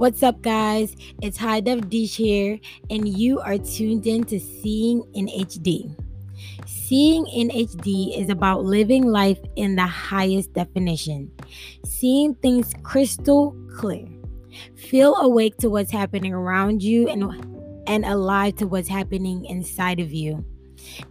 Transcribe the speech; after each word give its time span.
What's 0.00 0.22
up, 0.22 0.40
guys? 0.40 0.96
It's 1.20 1.36
High 1.36 1.60
Def 1.60 1.90
Dish 1.90 2.16
here, 2.16 2.58
and 2.88 3.06
you 3.06 3.38
are 3.38 3.58
tuned 3.58 4.06
in 4.06 4.24
to 4.32 4.40
Seeing 4.40 5.04
in 5.12 5.26
HD. 5.26 5.94
Seeing 6.64 7.26
in 7.26 7.50
HD 7.50 8.18
is 8.18 8.30
about 8.30 8.64
living 8.64 9.04
life 9.04 9.38
in 9.56 9.76
the 9.76 9.84
highest 9.84 10.54
definition, 10.54 11.30
seeing 11.84 12.34
things 12.36 12.72
crystal 12.82 13.54
clear. 13.76 14.06
Feel 14.74 15.16
awake 15.16 15.58
to 15.58 15.68
what's 15.68 15.90
happening 15.90 16.32
around 16.32 16.82
you 16.82 17.06
and, 17.06 17.84
and 17.86 18.06
alive 18.06 18.56
to 18.56 18.66
what's 18.66 18.88
happening 18.88 19.44
inside 19.44 20.00
of 20.00 20.14
you. 20.14 20.42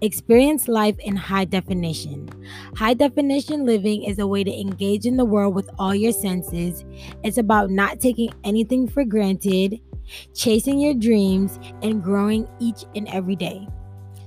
Experience 0.01 0.67
life 0.67 0.97
in 0.99 1.15
high 1.15 1.45
definition. 1.45 2.29
High 2.75 2.93
definition 2.93 3.65
living 3.65 4.03
is 4.03 4.19
a 4.19 4.27
way 4.27 4.43
to 4.43 4.51
engage 4.51 5.05
in 5.05 5.17
the 5.17 5.25
world 5.25 5.55
with 5.55 5.69
all 5.77 5.95
your 5.95 6.11
senses. 6.11 6.85
It's 7.23 7.37
about 7.37 7.69
not 7.69 7.99
taking 7.99 8.33
anything 8.43 8.87
for 8.87 9.03
granted, 9.05 9.79
chasing 10.33 10.79
your 10.79 10.93
dreams, 10.93 11.59
and 11.81 12.03
growing 12.03 12.47
each 12.59 12.85
and 12.95 13.07
every 13.09 13.35
day. 13.35 13.67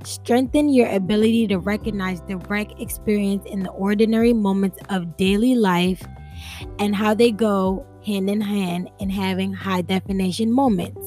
Strengthen 0.05 0.69
your 0.69 0.89
ability 0.89 1.47
to 1.49 1.59
recognize 1.59 2.21
direct 2.23 2.81
experience 2.81 3.45
in 3.47 3.63
the 3.63 3.71
ordinary 3.71 4.33
moments 4.33 4.79
of 4.91 5.17
daily 5.17 5.55
life 5.55 6.03
and 6.79 6.95
how 6.95 7.15
they 7.15 7.31
go 7.31 7.87
hand 8.05 8.29
in 8.29 8.41
hand 8.41 8.91
in 8.99 9.09
having 9.09 9.53
high 9.53 9.83
definition 9.83 10.51
moments. 10.51 11.02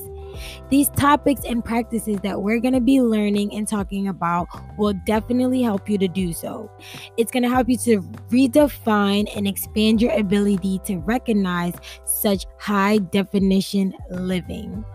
These 0.69 0.89
topics 0.89 1.41
and 1.45 1.63
practices 1.63 2.19
that 2.21 2.41
we're 2.41 2.59
going 2.59 2.73
to 2.73 2.81
be 2.81 3.01
learning 3.01 3.53
and 3.53 3.67
talking 3.67 4.07
about 4.07 4.47
will 4.77 4.93
definitely 5.05 5.61
help 5.61 5.89
you 5.89 5.97
to 5.97 6.07
do 6.07 6.33
so. 6.33 6.69
It's 7.17 7.31
going 7.31 7.43
to 7.43 7.49
help 7.49 7.69
you 7.69 7.77
to 7.77 8.01
redefine 8.29 9.29
and 9.35 9.47
expand 9.47 10.01
your 10.01 10.11
ability 10.13 10.79
to 10.85 10.97
recognize 10.97 11.73
such 12.05 12.45
high 12.59 12.97
definition 12.97 13.93
living 14.09 14.85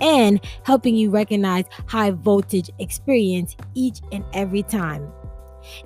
and 0.00 0.40
helping 0.64 0.96
you 0.96 1.10
recognize 1.10 1.64
high 1.86 2.10
voltage 2.10 2.70
experience 2.78 3.56
each 3.74 4.00
and 4.12 4.24
every 4.32 4.62
time. 4.62 5.12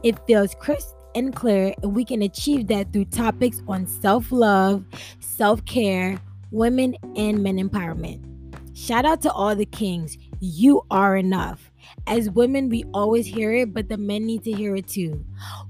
It 0.02 0.18
feels 0.26 0.54
crisp 0.54 0.94
and 1.14 1.34
clear, 1.34 1.74
and 1.82 1.94
we 1.94 2.04
can 2.04 2.22
achieve 2.22 2.68
that 2.68 2.92
through 2.92 3.06
topics 3.06 3.62
on 3.68 3.86
self 3.86 4.30
love, 4.30 4.84
self 5.20 5.64
care, 5.64 6.20
women, 6.50 6.96
and 7.16 7.42
men 7.42 7.56
empowerment. 7.56 8.33
Shout 8.74 9.04
out 9.04 9.22
to 9.22 9.30
all 9.30 9.54
the 9.54 9.66
kings. 9.66 10.18
You 10.40 10.82
are 10.90 11.16
enough. 11.16 11.70
As 12.08 12.28
women, 12.28 12.68
we 12.68 12.82
always 12.92 13.24
hear 13.24 13.52
it, 13.52 13.72
but 13.72 13.88
the 13.88 13.96
men 13.96 14.26
need 14.26 14.42
to 14.42 14.52
hear 14.52 14.74
it 14.74 14.88
too. 14.88 15.24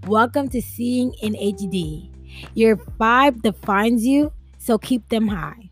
Welcome 0.06 0.48
to 0.48 0.62
Seeing 0.62 1.12
in 1.20 1.34
HD. 1.34 2.10
Your 2.54 2.76
vibe 2.76 3.42
defines 3.42 4.06
you, 4.06 4.32
so 4.56 4.78
keep 4.78 5.06
them 5.10 5.28
high. 5.28 5.68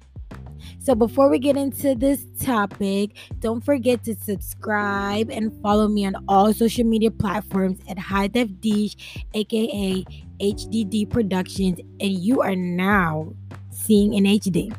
So, 0.78 0.94
before 0.94 1.30
we 1.30 1.38
get 1.38 1.56
into 1.56 1.94
this 1.94 2.26
topic, 2.38 3.12
don't 3.38 3.64
forget 3.64 4.04
to 4.04 4.14
subscribe 4.14 5.30
and 5.30 5.58
follow 5.62 5.88
me 5.88 6.04
on 6.04 6.16
all 6.28 6.52
social 6.52 6.84
media 6.84 7.10
platforms 7.10 7.78
at 7.88 7.98
High 7.98 8.26
Def 8.26 8.50
Dish, 8.60 9.24
aka 9.32 10.04
HDD 10.38 11.08
Productions, 11.08 11.78
and 11.78 12.12
you 12.12 12.42
are 12.42 12.56
now 12.56 13.32
seeing 13.70 14.12
in 14.12 14.24
HD. 14.24 14.76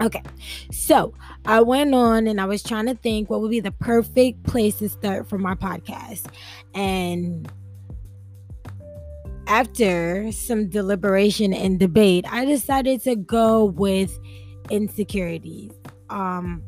Okay, 0.00 0.22
so 0.70 1.14
I 1.46 1.62
went 1.62 1.94
on 1.94 2.26
and 2.26 2.38
I 2.38 2.44
was 2.44 2.62
trying 2.62 2.86
to 2.86 2.94
think 2.94 3.30
what 3.30 3.40
would 3.40 3.50
be 3.50 3.60
the 3.60 3.72
perfect 3.72 4.42
place 4.42 4.76
to 4.76 4.90
start 4.90 5.26
for 5.26 5.38
my 5.38 5.54
podcast. 5.54 6.26
And 6.74 7.50
after 9.46 10.30
some 10.32 10.68
deliberation 10.68 11.54
and 11.54 11.78
debate, 11.78 12.26
I 12.30 12.44
decided 12.44 13.02
to 13.04 13.16
go 13.16 13.64
with 13.64 14.18
insecurities. 14.70 15.72
Um, 16.10 16.62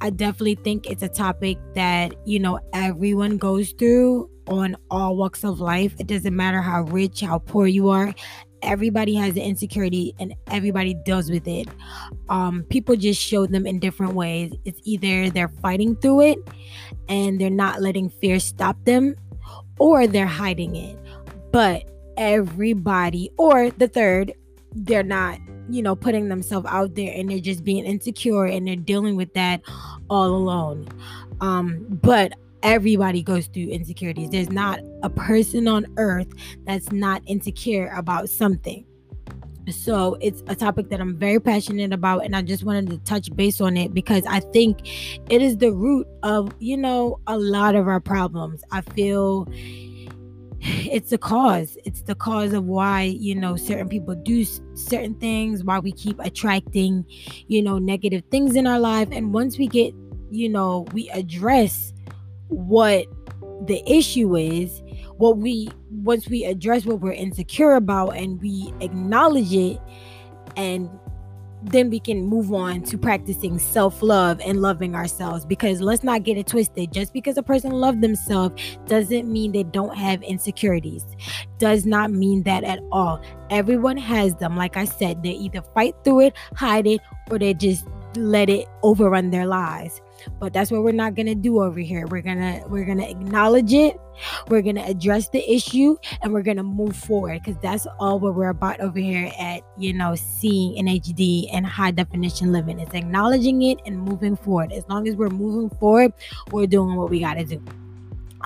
I 0.00 0.10
definitely 0.10 0.56
think 0.56 0.90
it's 0.90 1.02
a 1.02 1.08
topic 1.08 1.58
that, 1.74 2.14
you 2.26 2.40
know, 2.40 2.58
everyone 2.72 3.36
goes 3.36 3.70
through 3.72 4.30
on 4.48 4.76
all 4.90 5.16
walks 5.16 5.44
of 5.44 5.60
life. 5.60 5.94
It 5.98 6.06
doesn't 6.06 6.34
matter 6.34 6.62
how 6.62 6.82
rich, 6.82 7.20
how 7.20 7.38
poor 7.38 7.66
you 7.66 7.88
are 7.88 8.14
everybody 8.62 9.14
has 9.14 9.36
an 9.36 9.42
insecurity 9.42 10.14
and 10.18 10.34
everybody 10.48 10.94
deals 10.94 11.30
with 11.30 11.46
it. 11.46 11.68
Um 12.28 12.64
people 12.64 12.96
just 12.96 13.20
show 13.20 13.46
them 13.46 13.66
in 13.66 13.78
different 13.78 14.14
ways. 14.14 14.52
It's 14.64 14.80
either 14.84 15.30
they're 15.30 15.48
fighting 15.48 15.96
through 15.96 16.22
it 16.22 16.38
and 17.08 17.40
they're 17.40 17.50
not 17.50 17.80
letting 17.80 18.10
fear 18.10 18.40
stop 18.40 18.76
them 18.84 19.16
or 19.78 20.06
they're 20.06 20.26
hiding 20.26 20.76
it. 20.76 20.98
But 21.52 21.90
everybody 22.16 23.30
or 23.38 23.70
the 23.70 23.88
third 23.88 24.32
they're 24.74 25.02
not 25.02 25.38
you 25.70 25.82
know 25.82 25.94
putting 25.94 26.28
themselves 26.28 26.66
out 26.68 26.94
there 26.94 27.12
and 27.14 27.30
they're 27.30 27.38
just 27.38 27.64
being 27.64 27.84
insecure 27.84 28.44
and 28.44 28.66
they're 28.66 28.76
dealing 28.76 29.16
with 29.16 29.32
that 29.34 29.60
all 30.10 30.28
alone. 30.28 30.88
Um 31.40 31.86
but 31.88 32.32
everybody 32.62 33.22
goes 33.22 33.46
through 33.46 33.68
insecurities. 33.68 34.30
There's 34.30 34.50
not 34.50 34.80
a 35.02 35.10
person 35.10 35.68
on 35.68 35.86
earth 35.96 36.28
that's 36.64 36.90
not 36.92 37.22
insecure 37.26 37.92
about 37.96 38.28
something. 38.28 38.84
So 39.70 40.16
it's 40.20 40.42
a 40.46 40.54
topic 40.54 40.88
that 40.88 41.00
I'm 41.00 41.16
very 41.16 41.40
passionate 41.40 41.92
about, 41.92 42.24
and 42.24 42.34
I 42.34 42.42
just 42.42 42.64
wanted 42.64 42.88
to 42.90 42.98
touch 42.98 43.34
base 43.36 43.60
on 43.60 43.76
it 43.76 43.92
because 43.92 44.24
I 44.26 44.40
think 44.40 44.88
it 45.30 45.42
is 45.42 45.58
the 45.58 45.72
root 45.72 46.06
of, 46.22 46.52
you 46.58 46.76
know, 46.76 47.20
a 47.26 47.38
lot 47.38 47.74
of 47.74 47.86
our 47.86 48.00
problems. 48.00 48.62
I 48.70 48.80
feel 48.80 49.46
it's 50.60 51.10
the 51.10 51.18
cause. 51.18 51.76
It's 51.84 52.02
the 52.02 52.14
cause 52.14 52.52
of 52.52 52.64
why, 52.64 53.02
you 53.02 53.34
know, 53.34 53.56
certain 53.56 53.88
people 53.88 54.14
do 54.14 54.44
certain 54.74 55.14
things, 55.16 55.62
why 55.62 55.78
we 55.78 55.92
keep 55.92 56.18
attracting, 56.20 57.04
you 57.46 57.62
know, 57.62 57.78
negative 57.78 58.22
things 58.30 58.56
in 58.56 58.66
our 58.66 58.80
life. 58.80 59.08
And 59.12 59.34
once 59.34 59.58
we 59.58 59.68
get, 59.68 59.94
you 60.30 60.48
know, 60.48 60.86
we 60.92 61.10
address 61.10 61.92
what 62.48 63.06
the 63.66 63.82
issue 63.90 64.36
is 64.36 64.82
what 65.16 65.38
we 65.38 65.68
once 65.90 66.28
we 66.28 66.44
address 66.44 66.86
what 66.86 67.00
we're 67.00 67.12
insecure 67.12 67.74
about 67.74 68.10
and 68.10 68.40
we 68.40 68.72
acknowledge 68.80 69.52
it 69.52 69.80
and 70.56 70.88
then 71.62 71.90
we 71.90 71.98
can 71.98 72.24
move 72.24 72.52
on 72.52 72.82
to 72.82 72.96
practicing 72.96 73.58
self-love 73.58 74.40
and 74.44 74.62
loving 74.62 74.94
ourselves. 74.94 75.44
Because 75.44 75.80
let's 75.80 76.04
not 76.04 76.22
get 76.22 76.36
it 76.38 76.46
twisted. 76.46 76.92
Just 76.92 77.12
because 77.12 77.36
a 77.36 77.42
person 77.42 77.72
loves 77.72 78.00
themselves 78.00 78.78
doesn't 78.86 79.30
mean 79.30 79.52
they 79.52 79.64
don't 79.64 79.96
have 79.96 80.22
insecurities. 80.22 81.04
Does 81.58 81.84
not 81.84 82.12
mean 82.12 82.44
that 82.44 82.64
at 82.64 82.80
all. 82.92 83.20
Everyone 83.50 83.96
has 83.96 84.36
them. 84.36 84.56
Like 84.56 84.76
i 84.76 84.84
said 84.84 85.22
they 85.22 85.30
either 85.30 85.62
fight 85.74 85.94
through 86.04 86.20
it 86.20 86.36
hide 86.54 86.86
it 86.86 87.00
or 87.30 87.38
they 87.38 87.54
just 87.54 87.86
let 88.16 88.48
it 88.48 88.66
overrun 88.82 89.30
their 89.30 89.46
lives 89.46 90.00
but 90.38 90.52
that's 90.52 90.70
what 90.70 90.82
we're 90.82 90.92
not 90.92 91.14
gonna 91.14 91.34
do 91.34 91.62
over 91.62 91.80
here. 91.80 92.06
We're 92.06 92.22
gonna 92.22 92.62
we're 92.68 92.84
gonna 92.84 93.08
acknowledge 93.08 93.72
it. 93.72 93.96
We're 94.48 94.62
gonna 94.62 94.84
address 94.84 95.28
the 95.28 95.48
issue 95.50 95.96
and 96.22 96.32
we're 96.32 96.42
gonna 96.42 96.62
move 96.62 96.96
forward 96.96 97.40
because 97.44 97.60
that's 97.62 97.86
all 98.00 98.18
what 98.18 98.34
we're 98.34 98.48
about 98.48 98.80
over 98.80 98.98
here 98.98 99.30
at 99.38 99.62
you 99.76 99.92
know 99.92 100.16
seeing 100.16 100.76
in 100.76 100.86
hd 100.86 101.48
and 101.52 101.66
high 101.66 101.92
definition 101.92 102.52
living. 102.52 102.80
It's 102.80 102.94
acknowledging 102.94 103.62
it 103.62 103.78
and 103.86 103.98
moving 104.00 104.36
forward. 104.36 104.72
As 104.72 104.84
long 104.88 105.06
as 105.06 105.16
we're 105.16 105.28
moving 105.28 105.70
forward 105.78 106.12
we're 106.50 106.66
doing 106.66 106.96
what 106.96 107.10
we 107.10 107.20
gotta 107.20 107.44
do. 107.44 107.62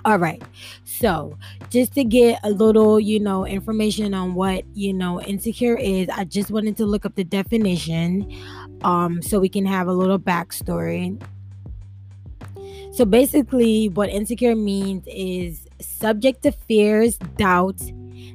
All 0.04 0.18
right. 0.18 0.42
So, 0.84 1.38
just 1.70 1.94
to 1.94 2.02
get 2.02 2.40
a 2.42 2.50
little, 2.50 2.98
you 2.98 3.20
know, 3.20 3.46
information 3.46 4.14
on 4.14 4.34
what, 4.34 4.64
you 4.74 4.92
know, 4.92 5.20
insecure 5.22 5.76
is, 5.76 6.08
I 6.08 6.24
just 6.24 6.50
wanted 6.50 6.76
to 6.78 6.86
look 6.86 7.06
up 7.06 7.14
the 7.14 7.24
definition 7.24 8.28
um 8.82 9.22
so 9.22 9.38
we 9.38 9.48
can 9.48 9.64
have 9.64 9.86
a 9.86 9.92
little 9.92 10.18
backstory. 10.18 11.22
So 12.92 13.06
basically, 13.06 13.88
what 13.88 14.10
insecure 14.10 14.54
means 14.54 15.04
is 15.06 15.66
subject 15.80 16.42
to 16.42 16.52
fears, 16.52 17.16
doubts, 17.38 17.90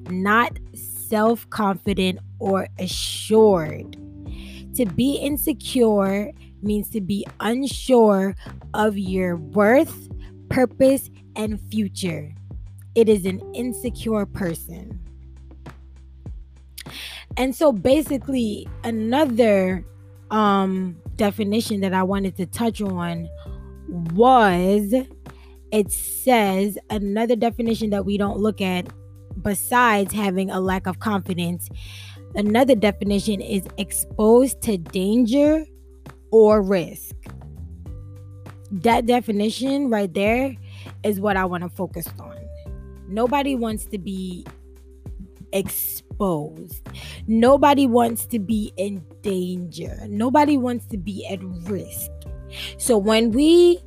not 0.09 0.57
self 0.73 1.47
confident 1.51 2.19
or 2.39 2.67
assured. 2.79 3.97
To 4.75 4.85
be 4.85 5.15
insecure 5.17 6.31
means 6.63 6.89
to 6.89 7.01
be 7.01 7.23
unsure 7.39 8.35
of 8.73 8.97
your 8.97 9.37
worth, 9.37 10.09
purpose, 10.49 11.11
and 11.35 11.61
future. 11.69 12.33
It 12.95 13.09
is 13.09 13.27
an 13.27 13.41
insecure 13.53 14.25
person. 14.25 14.99
And 17.37 17.55
so 17.55 17.71
basically, 17.71 18.67
another 18.83 19.85
um 20.31 20.97
definition 21.15 21.79
that 21.81 21.93
I 21.93 22.03
wanted 22.03 22.35
to 22.37 22.45
touch 22.45 22.81
on 22.81 23.29
was 23.87 24.93
it 25.71 25.91
says 25.91 26.77
another 26.89 27.35
definition 27.35 27.89
that 27.89 28.05
we 28.05 28.17
don't 28.17 28.39
look 28.39 28.61
at 28.61 28.87
besides 29.41 30.13
having 30.13 30.49
a 30.49 30.59
lack 30.59 30.87
of 30.87 30.99
confidence. 30.99 31.69
Another 32.35 32.75
definition 32.75 33.41
is 33.41 33.65
exposed 33.77 34.61
to 34.61 34.77
danger 34.77 35.65
or 36.31 36.61
risk. 36.61 37.15
That 38.71 39.05
definition 39.05 39.89
right 39.89 40.13
there 40.13 40.55
is 41.03 41.19
what 41.19 41.37
i 41.37 41.45
want 41.45 41.63
to 41.63 41.69
focus 41.69 42.07
on. 42.19 42.37
Nobody 43.07 43.55
wants 43.55 43.85
to 43.85 43.97
be 43.97 44.45
exposed. 45.53 46.87
Nobody 47.27 47.87
wants 47.87 48.25
to 48.27 48.39
be 48.39 48.73
in 48.77 49.03
danger, 49.21 49.97
nobody 50.07 50.57
wants 50.57 50.85
to 50.87 50.97
be 50.97 51.25
at 51.27 51.39
risk. 51.69 52.11
So 52.77 52.97
when 52.97 53.31
we 53.31 53.79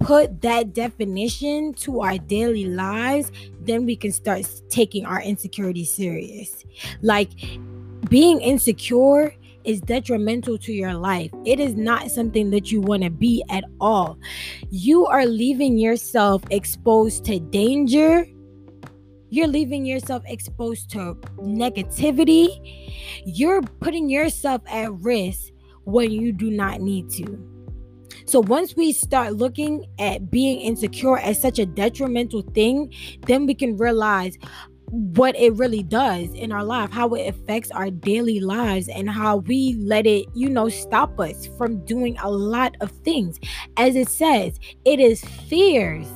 put 0.00 0.42
that 0.42 0.74
definition 0.74 1.72
to 1.72 2.00
our 2.00 2.18
daily 2.18 2.66
lives, 2.66 3.32
then 3.60 3.86
we 3.86 3.96
can 3.96 4.12
start 4.12 4.46
taking 4.68 5.06
our 5.06 5.22
insecurity 5.22 5.84
serious. 5.84 6.64
Like 7.00 7.30
being 8.10 8.40
insecure 8.40 9.34
is 9.64 9.80
detrimental 9.80 10.58
to 10.58 10.72
your 10.72 10.92
life. 10.94 11.30
It 11.46 11.58
is 11.58 11.74
not 11.74 12.10
something 12.10 12.50
that 12.50 12.70
you 12.70 12.82
want 12.82 13.02
to 13.02 13.10
be 13.10 13.42
at 13.48 13.64
all. 13.80 14.18
You 14.70 15.06
are 15.06 15.24
leaving 15.24 15.78
yourself 15.78 16.42
exposed 16.50 17.24
to 17.26 17.40
danger. 17.40 18.26
You're 19.30 19.48
leaving 19.48 19.86
yourself 19.86 20.22
exposed 20.26 20.90
to 20.90 21.14
negativity. 21.38 22.48
You're 23.24 23.62
putting 23.62 24.10
yourself 24.10 24.60
at 24.68 24.92
risk 24.92 25.50
when 25.84 26.10
you 26.10 26.32
do 26.32 26.50
not 26.50 26.82
need 26.82 27.10
to. 27.12 27.53
So 28.26 28.40
once 28.40 28.74
we 28.74 28.92
start 28.92 29.34
looking 29.34 29.86
at 29.98 30.30
being 30.30 30.60
insecure 30.60 31.18
as 31.18 31.40
such 31.40 31.58
a 31.58 31.66
detrimental 31.66 32.42
thing, 32.42 32.92
then 33.26 33.46
we 33.46 33.54
can 33.54 33.76
realize 33.76 34.38
what 34.90 35.36
it 35.36 35.52
really 35.54 35.82
does 35.82 36.32
in 36.34 36.52
our 36.52 36.62
life, 36.62 36.90
how 36.90 37.14
it 37.14 37.28
affects 37.28 37.70
our 37.70 37.90
daily 37.90 38.40
lives, 38.40 38.88
and 38.88 39.10
how 39.10 39.38
we 39.38 39.74
let 39.80 40.06
it, 40.06 40.26
you 40.34 40.48
know, 40.48 40.68
stop 40.68 41.18
us 41.18 41.48
from 41.58 41.84
doing 41.84 42.16
a 42.18 42.30
lot 42.30 42.76
of 42.80 42.90
things. 43.02 43.40
As 43.76 43.96
it 43.96 44.08
says, 44.08 44.58
it 44.84 45.00
is 45.00 45.24
fears, 45.24 46.08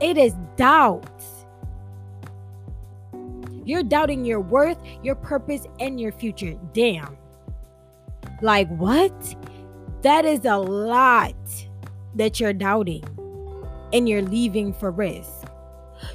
it 0.00 0.18
is 0.18 0.34
doubts. 0.56 1.46
You're 3.64 3.82
doubting 3.82 4.24
your 4.24 4.40
worth, 4.40 4.78
your 5.02 5.14
purpose, 5.14 5.66
and 5.80 5.98
your 5.98 6.12
future. 6.12 6.54
Damn. 6.72 7.16
Like, 8.42 8.68
what? 8.76 9.12
That 10.04 10.26
is 10.26 10.44
a 10.44 10.58
lot 10.58 11.34
that 12.14 12.38
you're 12.38 12.52
doubting 12.52 13.02
and 13.90 14.06
you're 14.06 14.20
leaving 14.20 14.74
for 14.74 14.90
risk. 14.90 15.30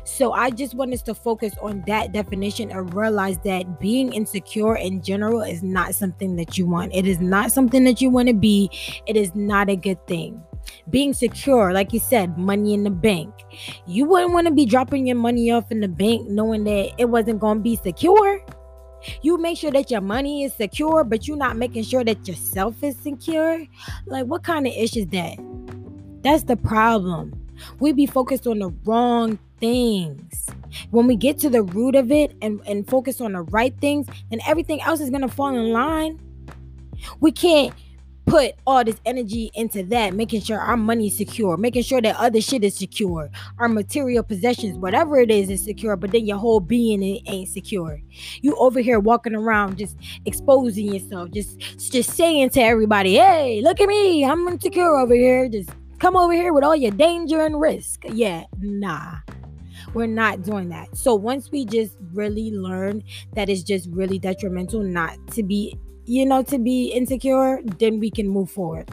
So 0.03 0.31
I 0.31 0.51
just 0.51 0.75
want 0.75 0.93
us 0.93 1.01
to 1.03 1.15
focus 1.15 1.55
on 1.59 1.83
that 1.87 2.11
definition 2.11 2.69
and 2.69 2.93
realize 2.93 3.39
that 3.39 3.79
being 3.79 4.13
insecure 4.13 4.75
in 4.75 5.01
general 5.01 5.41
is 5.41 5.63
not 5.63 5.95
something 5.95 6.35
that 6.35 6.55
you 6.55 6.67
want. 6.67 6.93
It 6.93 7.07
is 7.07 7.19
not 7.19 7.51
something 7.51 7.83
that 7.85 7.99
you 7.99 8.11
want 8.11 8.27
to 8.27 8.35
be. 8.35 8.69
It 9.07 9.15
is 9.15 9.33
not 9.33 9.71
a 9.71 9.75
good 9.75 10.05
thing. 10.05 10.39
Being 10.91 11.11
secure, 11.11 11.73
like 11.73 11.91
you 11.91 11.99
said, 11.99 12.37
money 12.37 12.75
in 12.75 12.83
the 12.83 12.91
bank. 12.91 13.33
You 13.87 14.05
wouldn't 14.05 14.33
want 14.33 14.45
to 14.45 14.53
be 14.53 14.67
dropping 14.67 15.07
your 15.07 15.15
money 15.15 15.49
off 15.49 15.71
in 15.71 15.79
the 15.79 15.87
bank 15.87 16.29
knowing 16.29 16.63
that 16.65 16.93
it 16.99 17.05
wasn't 17.05 17.39
going 17.39 17.57
to 17.57 17.63
be 17.63 17.75
secure. 17.75 18.45
You 19.21 19.37
make 19.37 19.57
sure 19.57 19.71
that 19.71 19.89
your 19.89 20.01
money 20.01 20.43
is 20.43 20.53
secure, 20.53 21.03
but 21.03 21.27
you're 21.27 21.37
not 21.37 21.57
making 21.57 21.83
sure 21.83 22.03
that 22.03 22.27
yourself 22.27 22.83
is 22.83 22.97
secure. 22.97 23.65
Like, 24.05 24.25
what 24.25 24.43
kind 24.43 24.67
of 24.67 24.73
issue 24.73 25.01
is 25.01 25.07
that? 25.07 25.37
That's 26.21 26.43
the 26.43 26.57
problem. 26.57 27.33
We 27.79 27.91
be 27.91 28.05
focused 28.05 28.47
on 28.47 28.59
the 28.59 28.69
wrong 28.85 29.39
things. 29.59 30.47
When 30.91 31.07
we 31.07 31.15
get 31.15 31.39
to 31.39 31.49
the 31.49 31.63
root 31.63 31.95
of 31.95 32.11
it 32.11 32.35
and, 32.41 32.61
and 32.65 32.87
focus 32.87 33.21
on 33.21 33.33
the 33.33 33.41
right 33.43 33.75
things, 33.79 34.07
then 34.29 34.39
everything 34.45 34.81
else 34.81 34.99
is 35.01 35.09
gonna 35.09 35.27
fall 35.27 35.49
in 35.49 35.71
line. 35.71 36.19
We 37.19 37.31
can't 37.31 37.73
put 38.29 38.53
all 38.67 38.83
this 38.83 39.01
energy 39.05 39.49
into 39.55 39.83
that, 39.83 40.13
making 40.13 40.41
sure 40.41 40.59
our 40.59 40.77
money 40.77 41.07
is 41.07 41.17
secure, 41.17 41.57
making 41.57 41.83
sure 41.83 42.01
that 42.01 42.15
other 42.17 42.39
shit 42.39 42.63
is 42.63 42.75
secure, 42.75 43.29
our 43.57 43.67
material 43.67 44.23
possessions, 44.23 44.77
whatever 44.77 45.19
it 45.19 45.31
is, 45.31 45.49
is 45.49 45.63
secure, 45.63 45.95
but 45.95 46.11
then 46.11 46.25
your 46.25 46.37
whole 46.37 46.59
being 46.59 47.01
ain't 47.01 47.49
secure. 47.49 47.99
You 48.41 48.55
over 48.57 48.79
here 48.79 48.99
walking 48.99 49.35
around 49.35 49.77
just 49.77 49.97
exposing 50.25 50.93
yourself, 50.93 51.31
just 51.31 51.59
just 51.91 52.11
saying 52.11 52.51
to 52.51 52.61
everybody, 52.61 53.15
hey, 53.15 53.61
look 53.61 53.81
at 53.81 53.87
me, 53.87 54.23
I'm 54.23 54.47
insecure 54.47 54.95
over 54.95 55.15
here, 55.15 55.49
just 55.49 55.71
come 55.97 56.15
over 56.15 56.33
here 56.33 56.53
with 56.53 56.63
all 56.63 56.75
your 56.75 56.91
danger 56.91 57.41
and 57.41 57.59
risk. 57.59 58.03
Yeah, 58.07 58.43
nah. 58.59 59.15
We're 59.95 60.05
not 60.05 60.43
doing 60.43 60.69
that. 60.69 60.95
So 60.95 61.15
once 61.15 61.49
we 61.51 61.65
just 61.65 61.97
really 62.13 62.51
learn 62.51 63.01
that 63.33 63.49
it's 63.49 63.63
just 63.63 63.89
really 63.89 64.19
detrimental 64.19 64.83
not 64.83 65.17
to 65.31 65.41
be 65.41 65.75
you 66.09 66.25
know, 66.25 66.41
to 66.41 66.57
be 66.57 66.87
insecure, 66.87 67.61
then 67.77 67.99
we 67.99 68.09
can 68.09 68.27
move 68.27 68.49
forward. 68.49 68.89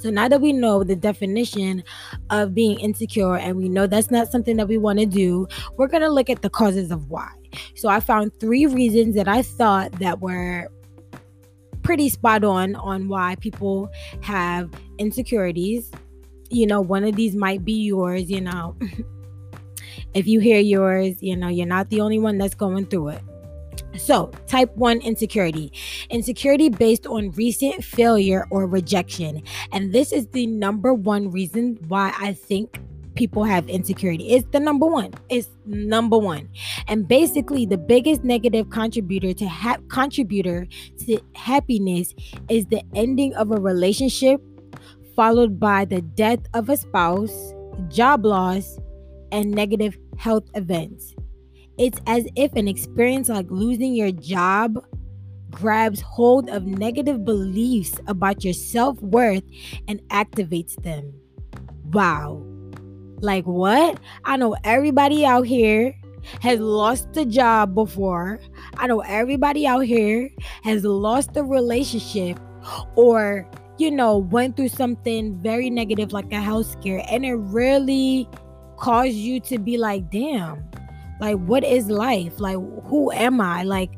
So 0.00 0.10
now 0.10 0.26
that 0.26 0.40
we 0.40 0.52
know 0.52 0.82
the 0.82 0.96
definition 0.96 1.84
of 2.28 2.54
being 2.54 2.80
insecure 2.80 3.36
and 3.36 3.56
we 3.56 3.68
know 3.68 3.86
that's 3.86 4.10
not 4.10 4.32
something 4.32 4.56
that 4.56 4.66
we 4.66 4.76
want 4.76 4.98
to 4.98 5.06
do, 5.06 5.46
we're 5.76 5.86
going 5.86 6.02
to 6.02 6.08
look 6.08 6.28
at 6.28 6.42
the 6.42 6.50
causes 6.50 6.90
of 6.90 7.08
why. 7.08 7.30
So 7.76 7.88
I 7.88 8.00
found 8.00 8.32
three 8.40 8.66
reasons 8.66 9.14
that 9.14 9.28
I 9.28 9.42
thought 9.42 9.92
that 10.00 10.20
were 10.20 10.68
pretty 11.82 12.08
spot 12.08 12.42
on 12.42 12.74
on 12.74 13.06
why 13.06 13.36
people 13.36 13.88
have 14.20 14.70
insecurities. 14.98 15.92
You 16.50 16.66
know, 16.66 16.80
one 16.80 17.04
of 17.04 17.14
these 17.14 17.36
might 17.36 17.64
be 17.64 17.74
yours, 17.74 18.28
you 18.28 18.40
know. 18.40 18.76
if 20.14 20.26
you 20.26 20.40
hear 20.40 20.58
yours, 20.58 21.14
you 21.22 21.36
know, 21.36 21.48
you're 21.48 21.64
not 21.64 21.90
the 21.90 22.00
only 22.00 22.18
one 22.18 22.38
that's 22.38 22.56
going 22.56 22.86
through 22.86 23.10
it. 23.10 23.22
So, 23.96 24.30
type 24.46 24.74
1 24.76 25.00
insecurity. 25.00 25.72
Insecurity 26.10 26.68
based 26.68 27.06
on 27.06 27.30
recent 27.32 27.84
failure 27.84 28.46
or 28.50 28.66
rejection. 28.66 29.42
And 29.72 29.92
this 29.92 30.12
is 30.12 30.26
the 30.28 30.46
number 30.46 30.92
one 30.92 31.30
reason 31.30 31.78
why 31.88 32.14
I 32.18 32.32
think 32.32 32.80
people 33.14 33.44
have 33.44 33.68
insecurity. 33.68 34.30
It's 34.30 34.46
the 34.50 34.60
number 34.60 34.86
one. 34.86 35.12
It's 35.28 35.48
number 35.64 36.18
one. 36.18 36.48
And 36.88 37.06
basically 37.06 37.66
the 37.66 37.78
biggest 37.78 38.24
negative 38.24 38.70
contributor 38.70 39.32
to 39.34 39.46
ha- 39.46 39.78
contributor 39.88 40.66
to 41.06 41.20
happiness 41.34 42.14
is 42.48 42.66
the 42.66 42.82
ending 42.94 43.34
of 43.34 43.50
a 43.50 43.56
relationship 43.56 44.40
followed 45.14 45.60
by 45.60 45.84
the 45.84 46.02
death 46.02 46.40
of 46.54 46.68
a 46.68 46.76
spouse, 46.76 47.54
job 47.88 48.24
loss, 48.24 48.78
and 49.30 49.50
negative 49.50 49.96
health 50.16 50.44
events. 50.54 51.14
It's 51.78 52.00
as 52.06 52.26
if 52.36 52.52
an 52.54 52.68
experience 52.68 53.28
like 53.28 53.50
losing 53.50 53.94
your 53.94 54.12
job 54.12 54.84
grabs 55.50 56.00
hold 56.00 56.48
of 56.50 56.66
negative 56.66 57.24
beliefs 57.24 57.98
about 58.06 58.44
your 58.44 58.54
self 58.54 59.00
worth 59.00 59.44
and 59.88 60.00
activates 60.08 60.80
them. 60.82 61.12
Wow. 61.92 62.44
Like, 63.20 63.44
what? 63.44 63.98
I 64.24 64.36
know 64.36 64.56
everybody 64.64 65.24
out 65.24 65.46
here 65.46 65.94
has 66.40 66.58
lost 66.58 67.16
a 67.16 67.24
job 67.24 67.74
before. 67.74 68.40
I 68.76 68.86
know 68.86 69.00
everybody 69.00 69.66
out 69.66 69.80
here 69.80 70.30
has 70.62 70.84
lost 70.84 71.36
a 71.36 71.42
relationship 71.42 72.38
or, 72.96 73.48
you 73.78 73.90
know, 73.90 74.18
went 74.18 74.56
through 74.56 74.68
something 74.68 75.40
very 75.42 75.70
negative 75.70 76.12
like 76.12 76.32
a 76.32 76.40
health 76.40 76.70
scare 76.70 77.04
and 77.08 77.24
it 77.24 77.34
really 77.34 78.28
caused 78.76 79.14
you 79.14 79.40
to 79.40 79.58
be 79.58 79.78
like, 79.78 80.10
damn, 80.10 80.68
like, 81.20 81.36
what 81.38 81.64
is 81.64 81.88
life? 81.88 82.40
Like, 82.40 82.56
who 82.84 83.12
am 83.12 83.40
I? 83.40 83.62
Like, 83.62 83.90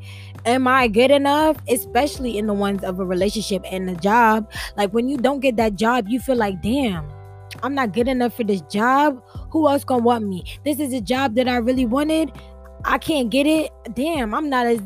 am 0.44 0.68
I 0.68 0.88
good 0.88 1.11
enough? 1.11 1.56
Especially 1.68 2.38
in 2.38 2.46
the 2.46 2.54
ones 2.54 2.85
of 2.85 3.00
a 3.00 3.06
relationship 3.06 3.62
and 3.70 3.88
a 3.90 3.94
job. 3.94 4.50
Like, 4.76 4.92
when 4.92 5.08
you 5.08 5.16
don't 5.16 5.40
get 5.40 5.56
that 5.56 5.76
job, 5.76 6.08
you 6.08 6.20
feel 6.20 6.37
like, 6.37 6.62
damn, 6.62 7.08
I'm 7.62 7.75
not 7.75 7.92
good 7.92 8.08
enough 8.08 8.35
for 8.35 8.44
this 8.44 8.61
job. 8.62 9.23
Who 9.50 9.68
else 9.68 9.85
gonna 9.85 10.02
want 10.02 10.26
me? 10.26 10.44
This 10.64 10.78
is 10.78 10.92
a 10.92 11.00
job 11.00 11.35
that 11.37 11.49
I 11.49 11.56
really 11.56 11.87
wanted. 11.87 12.32
I 12.85 12.99
can't 12.99 13.30
get 13.30 13.46
it. 13.46 13.70
Damn, 13.94 14.35
I'm 14.35 14.50
not 14.50 14.66
as 14.66 14.80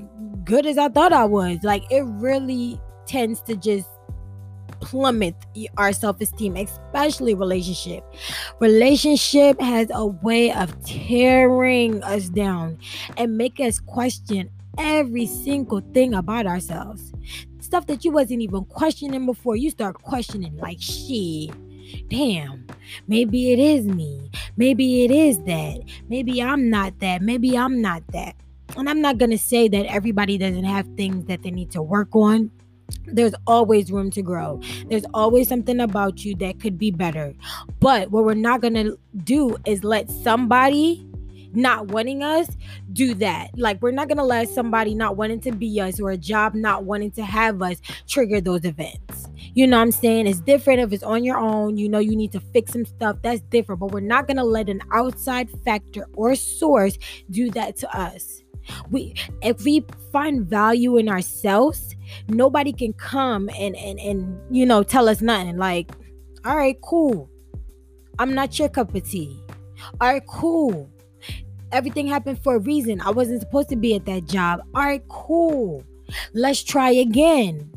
good 0.44 0.66
as 0.66 0.78
I 0.78 0.88
thought 0.88 1.12
I 1.12 1.24
was. 1.24 1.58
Like, 1.62 1.82
it 1.90 2.04
really 2.06 2.80
tends 3.06 3.40
to 3.42 3.56
just 3.56 3.88
plummet 4.80 5.34
our 5.76 5.92
self-esteem 5.92 6.56
especially 6.56 7.34
relationship. 7.34 8.04
Relationship 8.60 9.60
has 9.60 9.88
a 9.92 10.06
way 10.06 10.52
of 10.52 10.82
tearing 10.84 12.02
us 12.02 12.28
down 12.28 12.78
and 13.16 13.36
make 13.36 13.60
us 13.60 13.78
question 13.78 14.50
every 14.78 15.26
single 15.26 15.80
thing 15.92 16.14
about 16.14 16.46
ourselves. 16.46 17.12
Stuff 17.60 17.86
that 17.86 18.04
you 18.04 18.10
wasn't 18.10 18.40
even 18.40 18.64
questioning 18.64 19.26
before 19.26 19.56
you 19.56 19.70
start 19.70 20.02
questioning 20.02 20.56
like 20.56 20.80
shit 20.80 21.50
damn 22.08 22.66
maybe 23.08 23.52
it 23.52 23.58
is 23.58 23.86
me. 23.86 24.30
Maybe 24.56 25.04
it 25.04 25.10
is 25.10 25.38
that. 25.44 25.80
Maybe 26.08 26.42
i'm 26.42 26.70
not 26.70 26.98
that. 27.00 27.22
Maybe 27.22 27.56
i'm 27.56 27.80
not 27.80 28.02
that. 28.12 28.36
And 28.76 28.88
i'm 28.88 29.00
not 29.00 29.18
gonna 29.18 29.38
say 29.38 29.68
that 29.68 29.86
everybody 29.86 30.38
doesn't 30.38 30.64
have 30.64 30.86
things 30.96 31.26
that 31.26 31.42
they 31.42 31.50
need 31.50 31.70
to 31.72 31.82
work 31.82 32.14
on 32.14 32.50
there's 33.06 33.34
always 33.46 33.90
room 33.90 34.10
to 34.12 34.22
grow. 34.22 34.60
There's 34.88 35.04
always 35.14 35.48
something 35.48 35.80
about 35.80 36.24
you 36.24 36.34
that 36.36 36.60
could 36.60 36.78
be 36.78 36.90
better. 36.90 37.34
But 37.80 38.10
what 38.10 38.24
we're 38.24 38.34
not 38.34 38.60
going 38.60 38.74
to 38.74 38.98
do 39.24 39.56
is 39.66 39.84
let 39.84 40.10
somebody 40.10 41.06
not 41.52 41.88
wanting 41.88 42.22
us 42.22 42.48
do 42.92 43.14
that. 43.14 43.50
Like, 43.58 43.82
we're 43.82 43.90
not 43.90 44.08
going 44.08 44.18
to 44.18 44.24
let 44.24 44.48
somebody 44.48 44.94
not 44.94 45.16
wanting 45.16 45.40
to 45.40 45.52
be 45.52 45.80
us 45.80 46.00
or 46.00 46.10
a 46.10 46.16
job 46.16 46.54
not 46.54 46.84
wanting 46.84 47.10
to 47.12 47.22
have 47.22 47.62
us 47.62 47.80
trigger 48.06 48.40
those 48.40 48.64
events. 48.64 49.28
You 49.54 49.66
know 49.66 49.78
what 49.78 49.82
I'm 49.82 49.92
saying? 49.92 50.26
It's 50.26 50.40
different 50.40 50.80
if 50.80 50.92
it's 50.92 51.02
on 51.02 51.24
your 51.24 51.38
own. 51.38 51.76
You 51.76 51.88
know, 51.88 51.98
you 51.98 52.14
need 52.14 52.32
to 52.32 52.40
fix 52.40 52.72
some 52.72 52.84
stuff. 52.84 53.16
That's 53.22 53.40
different. 53.42 53.80
But 53.80 53.92
we're 53.92 54.00
not 54.00 54.26
going 54.26 54.36
to 54.36 54.44
let 54.44 54.68
an 54.68 54.80
outside 54.92 55.50
factor 55.64 56.06
or 56.14 56.34
source 56.34 56.98
do 57.30 57.50
that 57.52 57.76
to 57.78 57.96
us. 57.96 58.42
We 58.90 59.14
if 59.42 59.64
we 59.64 59.84
find 60.12 60.46
value 60.46 60.98
in 60.98 61.08
ourselves, 61.08 61.96
nobody 62.28 62.72
can 62.72 62.92
come 62.94 63.48
and 63.58 63.76
and 63.76 63.98
and 63.98 64.38
you 64.50 64.66
know 64.66 64.82
tell 64.82 65.08
us 65.08 65.20
nothing. 65.20 65.56
Like, 65.56 65.90
all 66.44 66.56
right, 66.56 66.80
cool. 66.82 67.30
I'm 68.18 68.34
not 68.34 68.58
your 68.58 68.68
cup 68.68 68.94
of 68.94 69.08
tea. 69.08 69.40
All 70.00 70.12
right, 70.12 70.26
cool. 70.26 70.90
Everything 71.72 72.06
happened 72.06 72.42
for 72.42 72.56
a 72.56 72.58
reason. 72.58 73.00
I 73.00 73.10
wasn't 73.10 73.40
supposed 73.40 73.68
to 73.70 73.76
be 73.76 73.94
at 73.94 74.04
that 74.06 74.26
job. 74.26 74.60
All 74.74 74.82
right, 74.82 75.06
cool. 75.08 75.84
Let's 76.34 76.62
try 76.62 76.90
again. 76.90 77.70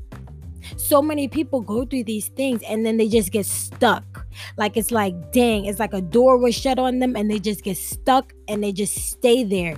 So 0.78 1.02
many 1.02 1.28
people 1.28 1.62
go 1.62 1.86
through 1.86 2.06
these 2.06 2.28
things 2.30 2.62
and 2.64 2.86
then 2.86 2.98
they 2.98 3.08
just 3.08 3.32
get 3.32 3.46
stuck. 3.46 4.26
Like 4.58 4.78
it's 4.78 4.92
like, 4.92 5.32
dang, 5.32 5.66
it's 5.66 5.80
like 5.80 5.94
a 5.94 6.02
door 6.02 6.38
was 6.38 6.56
shut 6.56 6.80
on 6.80 7.00
them 7.00 7.16
and 7.16 7.30
they 7.30 7.40
just 7.40 7.64
get 7.64 7.78
stuck 7.78 8.34
and 8.48 8.64
they 8.64 8.72
just 8.72 8.96
stay 8.96 9.44
there. 9.44 9.78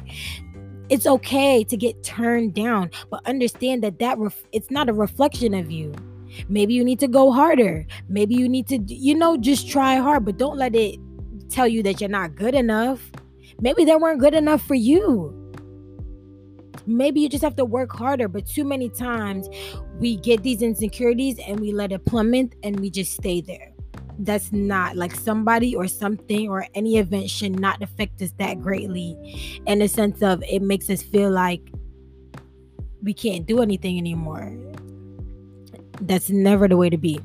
It's 0.89 1.07
okay 1.07 1.63
to 1.63 1.77
get 1.77 2.03
turned 2.03 2.53
down, 2.53 2.91
but 3.09 3.25
understand 3.25 3.83
that 3.83 3.99
that 3.99 4.17
ref- 4.17 4.43
it's 4.51 4.69
not 4.69 4.89
a 4.89 4.93
reflection 4.93 5.53
of 5.53 5.71
you. 5.71 5.93
Maybe 6.49 6.73
you 6.73 6.83
need 6.83 6.99
to 6.99 7.07
go 7.07 7.31
harder. 7.31 7.87
Maybe 8.09 8.35
you 8.35 8.47
need 8.49 8.67
to, 8.67 8.77
you 8.77 9.15
know, 9.15 9.37
just 9.37 9.69
try 9.69 9.95
hard, 9.95 10.25
but 10.25 10.37
don't 10.37 10.57
let 10.57 10.75
it 10.75 10.99
tell 11.49 11.67
you 11.67 11.81
that 11.83 12.01
you're 12.01 12.09
not 12.09 12.35
good 12.35 12.55
enough. 12.55 13.11
Maybe 13.59 13.85
they 13.85 13.95
weren't 13.95 14.19
good 14.19 14.33
enough 14.33 14.61
for 14.61 14.75
you. 14.75 15.41
Maybe 16.85 17.19
you 17.19 17.29
just 17.29 17.43
have 17.43 17.55
to 17.55 17.65
work 17.65 17.91
harder, 17.91 18.27
but 18.27 18.45
too 18.45 18.63
many 18.63 18.89
times 18.89 19.49
we 19.99 20.17
get 20.17 20.43
these 20.43 20.61
insecurities 20.61 21.39
and 21.39 21.59
we 21.59 21.71
let 21.71 21.91
it 21.91 22.05
plummet 22.05 22.53
and 22.63 22.79
we 22.79 22.89
just 22.89 23.13
stay 23.13 23.41
there. 23.41 23.74
That's 24.19 24.51
not 24.51 24.95
like 24.95 25.13
somebody 25.13 25.75
or 25.75 25.87
something 25.87 26.49
or 26.49 26.67
any 26.73 26.97
event 26.97 27.29
should 27.29 27.59
not 27.59 27.81
affect 27.81 28.21
us 28.21 28.31
that 28.37 28.61
greatly 28.61 29.61
in 29.65 29.79
the 29.79 29.87
sense 29.87 30.21
of 30.21 30.43
it 30.43 30.61
makes 30.61 30.89
us 30.89 31.01
feel 31.01 31.29
like 31.29 31.61
we 33.03 33.13
can't 33.13 33.45
do 33.45 33.61
anything 33.61 33.97
anymore. 33.97 34.57
That's 36.01 36.29
never 36.29 36.67
the 36.67 36.77
way 36.77 36.89
to 36.89 36.97
be. 36.97 37.19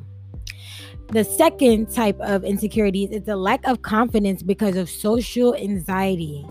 The 1.09 1.25
second 1.25 1.93
type 1.93 2.21
of 2.21 2.45
insecurities 2.45 3.11
is 3.11 3.25
the 3.25 3.37
lack 3.37 3.67
of 3.67 3.83
confidence 3.83 4.45
because 4.45 4.77
of 4.77 4.89
social 4.89 5.57
anxiety. 5.57 6.47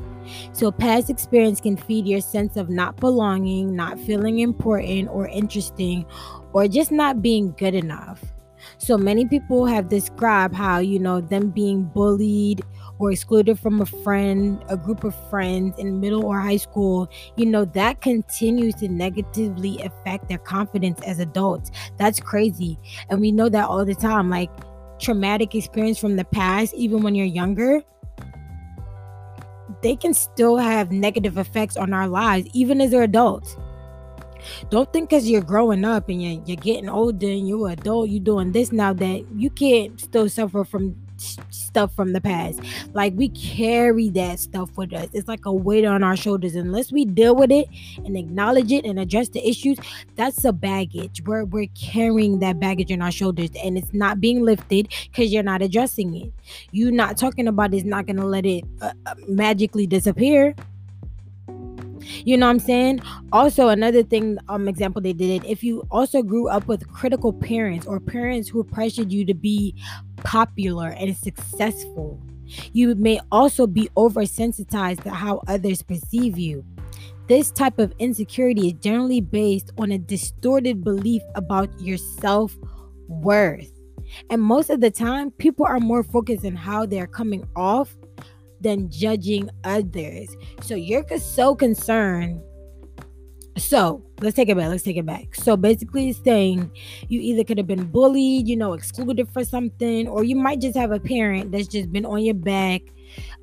So, 0.51 0.69
past 0.69 1.09
experience 1.09 1.61
can 1.61 1.77
feed 1.77 2.05
your 2.05 2.19
sense 2.19 2.57
of 2.57 2.69
not 2.69 2.97
belonging, 2.97 3.73
not 3.73 3.97
feeling 4.01 4.39
important 4.39 5.07
or 5.09 5.29
interesting, 5.29 6.05
or 6.51 6.67
just 6.67 6.91
not 6.91 7.21
being 7.21 7.53
good 7.53 7.73
enough. 7.73 8.21
So, 8.79 8.97
many 8.97 9.25
people 9.25 9.65
have 9.65 9.89
described 9.89 10.55
how, 10.55 10.79
you 10.79 10.99
know, 10.99 11.19
them 11.19 11.49
being 11.49 11.83
bullied 11.83 12.63
or 12.97 13.11
excluded 13.11 13.59
from 13.59 13.81
a 13.81 13.85
friend, 13.85 14.63
a 14.69 14.77
group 14.77 15.03
of 15.03 15.13
friends 15.29 15.77
in 15.77 15.99
middle 15.99 16.25
or 16.25 16.39
high 16.39 16.57
school, 16.57 17.09
you 17.35 17.45
know, 17.45 17.65
that 17.65 17.99
continues 17.99 18.75
to 18.75 18.87
negatively 18.87 19.81
affect 19.81 20.29
their 20.29 20.37
confidence 20.37 21.01
as 21.05 21.19
adults. 21.19 21.71
That's 21.97 22.21
crazy. 22.21 22.79
And 23.09 23.19
we 23.19 23.33
know 23.33 23.49
that 23.49 23.67
all 23.67 23.83
the 23.83 23.95
time. 23.95 24.29
Like, 24.29 24.49
traumatic 24.99 25.55
experience 25.55 25.99
from 25.99 26.15
the 26.15 26.25
past, 26.25 26.73
even 26.73 27.01
when 27.03 27.15
you're 27.15 27.25
younger, 27.25 27.81
they 29.81 29.95
can 29.95 30.13
still 30.13 30.57
have 30.57 30.91
negative 30.91 31.37
effects 31.37 31.75
on 31.77 31.93
our 31.93 32.07
lives, 32.07 32.47
even 32.53 32.79
as 32.81 32.91
they're 32.91 33.03
adults. 33.03 33.57
Don't 34.69 34.91
think 34.91 35.09
because 35.09 35.29
you're 35.29 35.41
growing 35.41 35.85
up 35.85 36.09
and 36.09 36.21
you're, 36.21 36.43
you're 36.45 36.57
getting 36.57 36.89
older 36.89 37.27
and 37.27 37.47
you're 37.47 37.67
an 37.67 37.73
adult, 37.73 38.09
you're 38.09 38.19
doing 38.19 38.51
this 38.51 38.71
now 38.71 38.93
that 38.93 39.25
you 39.35 39.49
can't 39.49 39.99
still 39.99 40.29
suffer 40.29 40.63
from 40.63 40.95
stuff 41.19 41.93
from 41.95 42.13
the 42.13 42.21
past. 42.21 42.59
Like 42.93 43.13
we 43.15 43.29
carry 43.29 44.09
that 44.09 44.39
stuff 44.39 44.75
with 44.77 44.93
us. 44.93 45.09
It's 45.13 45.27
like 45.27 45.45
a 45.45 45.53
weight 45.53 45.85
on 45.85 46.03
our 46.03 46.15
shoulders. 46.15 46.55
Unless 46.55 46.91
we 46.91 47.05
deal 47.05 47.35
with 47.35 47.51
it 47.51 47.67
and 47.97 48.17
acknowledge 48.17 48.71
it 48.71 48.85
and 48.85 48.99
address 48.99 49.29
the 49.29 49.47
issues, 49.47 49.77
that's 50.15 50.43
a 50.45 50.51
baggage. 50.51 51.21
We're 51.25 51.45
we're 51.45 51.67
carrying 51.75 52.39
that 52.39 52.59
baggage 52.59 52.91
on 52.91 53.01
our 53.01 53.11
shoulders 53.11 53.49
and 53.63 53.77
it's 53.77 53.93
not 53.93 54.19
being 54.19 54.43
lifted 54.43 54.93
because 55.11 55.31
you're 55.31 55.43
not 55.43 55.61
addressing 55.61 56.15
it. 56.15 56.33
You 56.71 56.91
not 56.91 57.17
talking 57.17 57.47
about 57.47 57.73
it's 57.73 57.85
not 57.85 58.05
gonna 58.05 58.25
let 58.25 58.45
it 58.45 58.63
uh, 58.81 58.93
uh 59.05 59.15
magically 59.27 59.87
disappear. 59.87 60.55
You 62.01 62.37
know 62.37 62.45
what 62.47 62.51
I'm 62.51 62.59
saying? 62.59 63.01
Also, 63.31 63.69
another 63.69 64.03
thing, 64.03 64.37
um, 64.47 64.67
example 64.67 65.01
they 65.01 65.13
did 65.13 65.41
it. 65.41 65.49
If 65.49 65.63
you 65.63 65.85
also 65.91 66.21
grew 66.21 66.47
up 66.47 66.67
with 66.67 66.87
critical 66.91 67.33
parents 67.33 67.85
or 67.85 67.99
parents 67.99 68.49
who 68.49 68.63
pressured 68.63 69.11
you 69.11 69.25
to 69.25 69.33
be 69.33 69.75
popular 70.17 70.89
and 70.89 71.15
successful, 71.15 72.19
you 72.73 72.95
may 72.95 73.19
also 73.31 73.67
be 73.67 73.89
oversensitized 73.95 75.03
to 75.03 75.11
how 75.11 75.41
others 75.47 75.81
perceive 75.81 76.37
you. 76.37 76.65
This 77.27 77.51
type 77.51 77.77
of 77.77 77.93
insecurity 77.99 78.69
is 78.69 78.73
generally 78.73 79.21
based 79.21 79.71
on 79.77 79.91
a 79.91 79.99
distorted 79.99 80.83
belief 80.83 81.21
about 81.35 81.69
your 81.79 81.97
self 81.97 82.57
worth. 83.07 83.71
And 84.31 84.41
most 84.41 84.71
of 84.71 84.81
the 84.81 84.89
time, 84.89 85.29
people 85.31 85.65
are 85.65 85.79
more 85.79 86.03
focused 86.03 86.43
on 86.43 86.55
how 86.55 86.87
they're 86.87 87.07
coming 87.07 87.47
off 87.55 87.95
than 88.61 88.89
judging 88.89 89.49
others. 89.63 90.35
So 90.61 90.75
you're 90.75 91.05
so 91.17 91.55
concerned. 91.55 92.41
So 93.57 94.01
let's 94.21 94.35
take 94.35 94.49
it 94.49 94.55
back. 94.55 94.69
Let's 94.69 94.83
take 94.83 94.97
it 94.97 95.05
back. 95.05 95.35
So 95.35 95.57
basically, 95.57 96.13
saying 96.13 96.71
you 97.07 97.19
either 97.19 97.43
could 97.43 97.57
have 97.57 97.67
been 97.67 97.85
bullied, 97.85 98.47
you 98.47 98.55
know, 98.55 98.73
excluded 98.73 99.29
for 99.29 99.43
something, 99.43 100.07
or 100.07 100.23
you 100.23 100.35
might 100.35 100.61
just 100.61 100.77
have 100.77 100.91
a 100.91 100.99
parent 100.99 101.51
that's 101.51 101.67
just 101.67 101.91
been 101.91 102.05
on 102.05 102.23
your 102.23 102.35
back 102.35 102.81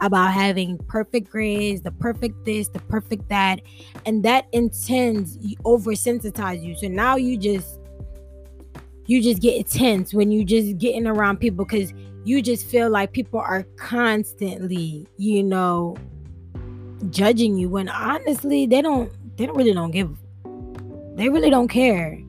about 0.01 0.33
having 0.33 0.79
perfect 0.89 1.31
grades, 1.31 1.83
the 1.83 1.91
perfect 1.93 2.45
this, 2.45 2.69
the 2.69 2.79
perfect 2.81 3.29
that, 3.29 3.61
and 4.07 4.23
that 4.23 4.47
intends 4.53 5.37
oversensitize 5.65 6.63
you. 6.63 6.75
So 6.77 6.89
now 6.89 7.17
you 7.17 7.37
just 7.37 7.79
you 9.07 9.23
just 9.23 9.41
get 9.41 9.67
tense 9.69 10.13
when 10.13 10.33
you 10.33 10.45
just 10.45 10.79
getting 10.79 11.07
around 11.07 11.39
people 11.39 11.65
because 11.65 11.93
you 12.27 12.43
just 12.43 12.67
feel 12.67 12.91
like 12.91 13.13
people 13.13 13.39
are 13.39 13.63
constantly, 13.77 15.07
you 15.17 15.45
know, 15.45 15.97
judging 17.11 17.57
you 17.57 17.69
when 17.69 17.89
honestly 17.89 18.67
they 18.67 18.83
don't 18.83 19.13
they 19.37 19.47
don't 19.47 19.57
really 19.57 19.73
don't 19.73 19.93
give 19.93 20.11
they 21.15 21.29
really 21.29 21.51
don't 21.51 21.69
care. 21.69 22.21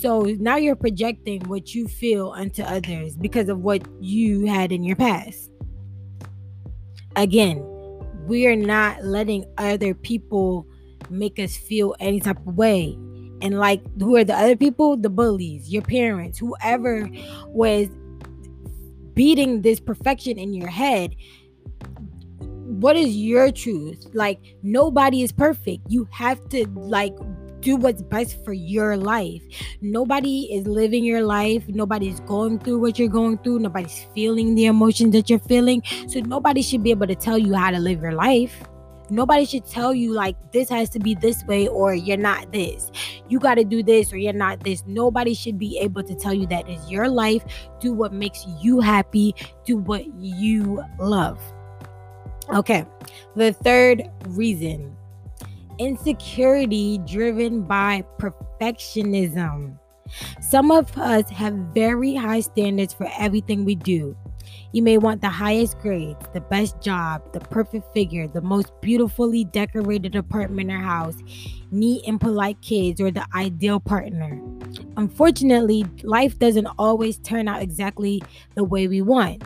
So 0.00 0.22
now 0.38 0.56
you're 0.56 0.76
projecting 0.76 1.40
what 1.48 1.74
you 1.74 1.88
feel 1.88 2.28
onto 2.28 2.62
others 2.62 3.16
because 3.16 3.48
of 3.48 3.60
what 3.60 3.82
you 4.00 4.44
had 4.46 4.70
in 4.70 4.84
your 4.84 4.96
past. 4.96 5.50
Again, 7.16 7.64
we 8.26 8.46
are 8.46 8.56
not 8.56 9.02
letting 9.02 9.46
other 9.56 9.94
people 9.94 10.66
make 11.08 11.38
us 11.38 11.56
feel 11.56 11.96
any 12.00 12.20
type 12.20 12.38
of 12.46 12.54
way. 12.54 12.98
And 13.40 13.58
like 13.58 13.80
who 13.98 14.14
are 14.16 14.24
the 14.24 14.36
other 14.36 14.56
people? 14.56 14.98
The 14.98 15.10
bullies, 15.10 15.70
your 15.70 15.82
parents, 15.82 16.38
whoever 16.38 17.08
was 17.46 17.88
beating 19.14 19.62
this 19.62 19.80
perfection 19.80 20.38
in 20.38 20.54
your 20.54 20.68
head 20.68 21.14
what 22.82 22.96
is 22.96 23.16
your 23.16 23.52
truth? 23.52 24.06
Like 24.12 24.40
nobody 24.62 25.22
is 25.22 25.30
perfect. 25.30 25.82
You 25.88 26.08
have 26.10 26.48
to 26.48 26.66
like 26.70 27.14
do 27.60 27.76
what's 27.76 28.02
best 28.02 28.44
for 28.44 28.52
your 28.52 28.96
life. 28.96 29.42
Nobody 29.80 30.52
is 30.52 30.66
living 30.66 31.04
your 31.04 31.22
life. 31.22 31.62
Nobody's 31.68 32.18
going 32.20 32.58
through 32.58 32.80
what 32.80 32.98
you're 32.98 33.08
going 33.08 33.38
through. 33.38 33.60
Nobody's 33.60 34.06
feeling 34.14 34.56
the 34.56 34.66
emotions 34.66 35.12
that 35.12 35.30
you're 35.30 35.38
feeling. 35.38 35.82
So 36.08 36.20
nobody 36.20 36.60
should 36.60 36.82
be 36.82 36.90
able 36.90 37.06
to 37.06 37.14
tell 37.14 37.38
you 37.38 37.54
how 37.54 37.70
to 37.70 37.78
live 37.78 38.00
your 38.00 38.12
life 38.12 38.64
Nobody 39.12 39.44
should 39.44 39.66
tell 39.66 39.92
you 39.92 40.14
like 40.14 40.36
this 40.52 40.70
has 40.70 40.88
to 40.90 40.98
be 40.98 41.14
this 41.14 41.44
way 41.44 41.68
or 41.68 41.94
you're 41.94 42.16
not 42.16 42.50
this. 42.50 42.90
You 43.28 43.38
got 43.38 43.56
to 43.56 43.64
do 43.64 43.82
this 43.82 44.10
or 44.10 44.16
you're 44.16 44.32
not 44.32 44.64
this. 44.64 44.82
Nobody 44.86 45.34
should 45.34 45.58
be 45.58 45.78
able 45.78 46.02
to 46.02 46.14
tell 46.14 46.32
you 46.32 46.46
that 46.46 46.66
is 46.66 46.90
your 46.90 47.10
life. 47.10 47.44
Do 47.78 47.92
what 47.92 48.14
makes 48.14 48.46
you 48.62 48.80
happy. 48.80 49.34
Do 49.66 49.76
what 49.76 50.06
you 50.16 50.82
love. 50.98 51.38
Okay. 52.54 52.86
The 53.36 53.52
third 53.52 54.02
reason 54.28 54.96
insecurity 55.78 56.98
driven 57.06 57.62
by 57.62 58.04
perfectionism. 58.18 59.78
Some 60.40 60.70
of 60.70 60.96
us 60.96 61.28
have 61.30 61.54
very 61.74 62.14
high 62.14 62.40
standards 62.40 62.94
for 62.94 63.08
everything 63.18 63.64
we 63.64 63.74
do. 63.74 64.16
You 64.72 64.82
may 64.82 64.96
want 64.96 65.20
the 65.20 65.28
highest 65.28 65.78
grades, 65.80 66.26
the 66.32 66.40
best 66.40 66.80
job, 66.80 67.30
the 67.34 67.40
perfect 67.40 67.92
figure, 67.92 68.26
the 68.26 68.40
most 68.40 68.72
beautifully 68.80 69.44
decorated 69.44 70.16
apartment 70.16 70.72
or 70.72 70.78
house, 70.78 71.18
neat 71.70 72.02
and 72.06 72.18
polite 72.18 72.58
kids, 72.62 72.98
or 72.98 73.10
the 73.10 73.26
ideal 73.34 73.80
partner. 73.80 74.40
Unfortunately, 74.96 75.84
life 76.04 76.38
doesn't 76.38 76.68
always 76.78 77.18
turn 77.18 77.48
out 77.48 77.60
exactly 77.60 78.22
the 78.54 78.64
way 78.64 78.88
we 78.88 79.02
want. 79.02 79.42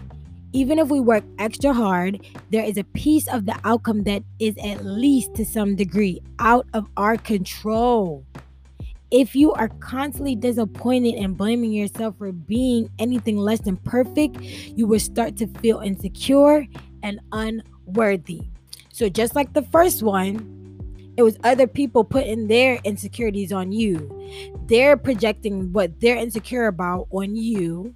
Even 0.53 0.79
if 0.79 0.91
we 0.91 1.01
work 1.01 1.25
extra 1.41 1.73
hard, 1.73 2.25
there 2.51 2.65
is 2.65 2.79
a 2.79 2.85
piece 2.85 3.27
of 3.27 3.47
the 3.47 3.59
outcome 3.65 4.05
that 4.05 4.23
is 4.39 4.57
at 4.63 4.85
least 4.85 5.35
to 5.35 5.45
some 5.45 5.75
degree 5.75 6.23
out 6.39 6.69
of 6.73 6.87
our 6.97 7.17
control. 7.17 8.25
If 9.11 9.37
you 9.37 9.53
are 9.53 9.69
constantly 9.69 10.35
disappointed 10.35 11.15
and 11.15 11.37
blaming 11.37 11.73
yourself 11.73 12.17
for 12.19 12.33
being 12.33 12.91
anything 12.99 13.37
less 13.39 13.61
than 13.61 13.77
perfect, 13.79 14.41
you 14.41 14.87
will 14.87 15.01
start 15.01 15.37
to 15.37 15.47
feel 15.61 15.79
insecure 15.81 16.67
and 17.03 17.21
unworthy. 17.33 18.43
So, 18.93 19.09
just 19.09 19.35
like 19.37 19.53
the 19.53 19.63
first 19.63 20.03
one, 20.03 20.53
It 21.17 21.23
was 21.23 21.39
other 21.45 21.67
people 21.67 22.05
putting 22.05 22.47
their 22.47 22.79
insecurities 22.85 23.51
on 23.51 23.73
you. 23.73 24.05
They're 24.67 24.99
projecting 24.99 25.73
what 25.73 25.99
they're 25.99 26.17
insecure 26.17 26.67
about 26.67 27.09
on 27.11 27.35
you. 27.37 27.95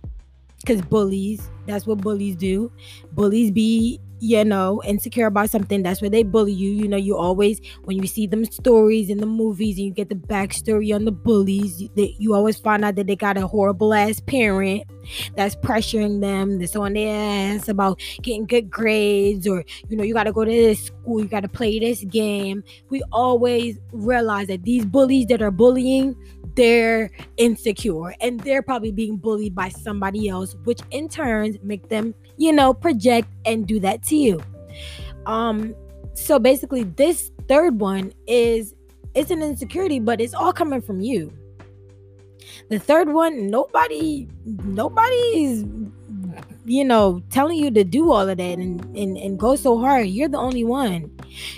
Because 0.60 0.80
bullies, 0.82 1.50
that's 1.66 1.86
what 1.86 1.98
bullies 1.98 2.36
do. 2.36 2.72
Bullies 3.12 3.50
be 3.50 4.00
you 4.20 4.44
know, 4.44 4.82
insecure 4.84 5.26
about 5.26 5.50
something, 5.50 5.82
that's 5.82 6.00
where 6.00 6.10
they 6.10 6.22
bully 6.22 6.52
you. 6.52 6.70
You 6.70 6.88
know, 6.88 6.96
you 6.96 7.16
always, 7.16 7.60
when 7.84 7.96
you 7.96 8.06
see 8.06 8.26
them 8.26 8.44
stories 8.44 9.10
in 9.10 9.18
the 9.18 9.26
movies 9.26 9.76
and 9.76 9.86
you 9.86 9.92
get 9.92 10.10
the 10.10 10.14
backstory 10.14 10.94
on 10.94 11.06
the 11.06 11.12
bullies, 11.12 11.88
you 11.94 12.34
always 12.34 12.58
find 12.58 12.84
out 12.84 12.96
that 12.96 13.06
they 13.06 13.16
got 13.16 13.36
a 13.36 13.46
horrible 13.46 13.94
ass 13.94 14.20
parent 14.20 14.84
that's 15.36 15.56
pressuring 15.56 16.20
them, 16.20 16.58
that's 16.58 16.76
on 16.76 16.92
their 16.92 17.56
ass 17.56 17.68
about 17.68 17.98
getting 18.22 18.46
good 18.46 18.70
grades, 18.70 19.48
or, 19.48 19.64
you 19.88 19.96
know, 19.96 20.04
you 20.04 20.12
got 20.12 20.24
to 20.24 20.32
go 20.32 20.44
to 20.44 20.50
this 20.50 20.84
school, 20.84 21.20
you 21.20 21.26
got 21.26 21.40
to 21.40 21.48
play 21.48 21.78
this 21.78 22.04
game. 22.04 22.62
We 22.90 23.02
always 23.12 23.78
realize 23.92 24.48
that 24.48 24.64
these 24.64 24.84
bullies 24.84 25.26
that 25.26 25.40
are 25.40 25.50
bullying, 25.50 26.14
they're 26.56 27.10
insecure 27.38 28.14
and 28.20 28.40
they're 28.40 28.62
probably 28.62 28.92
being 28.92 29.16
bullied 29.16 29.54
by 29.54 29.70
somebody 29.70 30.28
else, 30.28 30.56
which 30.64 30.80
in 30.90 31.08
turn 31.08 31.58
make 31.62 31.88
them, 31.88 32.14
you 32.40 32.52
know, 32.52 32.72
project 32.72 33.28
and 33.44 33.66
do 33.66 33.78
that 33.78 34.02
to 34.04 34.16
you. 34.16 34.40
Um, 35.26 35.74
so 36.14 36.38
basically, 36.38 36.84
this 36.84 37.30
third 37.48 37.78
one 37.78 38.12
is 38.26 38.74
it's 39.14 39.30
an 39.30 39.42
insecurity, 39.42 40.00
but 40.00 40.20
it's 40.20 40.32
all 40.32 40.52
coming 40.52 40.80
from 40.80 41.00
you. 41.00 41.32
The 42.70 42.78
third 42.78 43.12
one, 43.12 43.50
nobody, 43.50 44.26
nobody's 44.44 45.64
you 46.64 46.84
know, 46.84 47.22
telling 47.30 47.58
you 47.58 47.70
to 47.70 47.84
do 47.84 48.10
all 48.10 48.28
of 48.28 48.38
that 48.38 48.58
and, 48.58 48.84
and, 48.96 49.16
and 49.16 49.38
go 49.38 49.56
so 49.56 49.78
hard. 49.78 50.06
You're 50.06 50.28
the 50.28 50.38
only 50.38 50.64
one. 50.64 51.10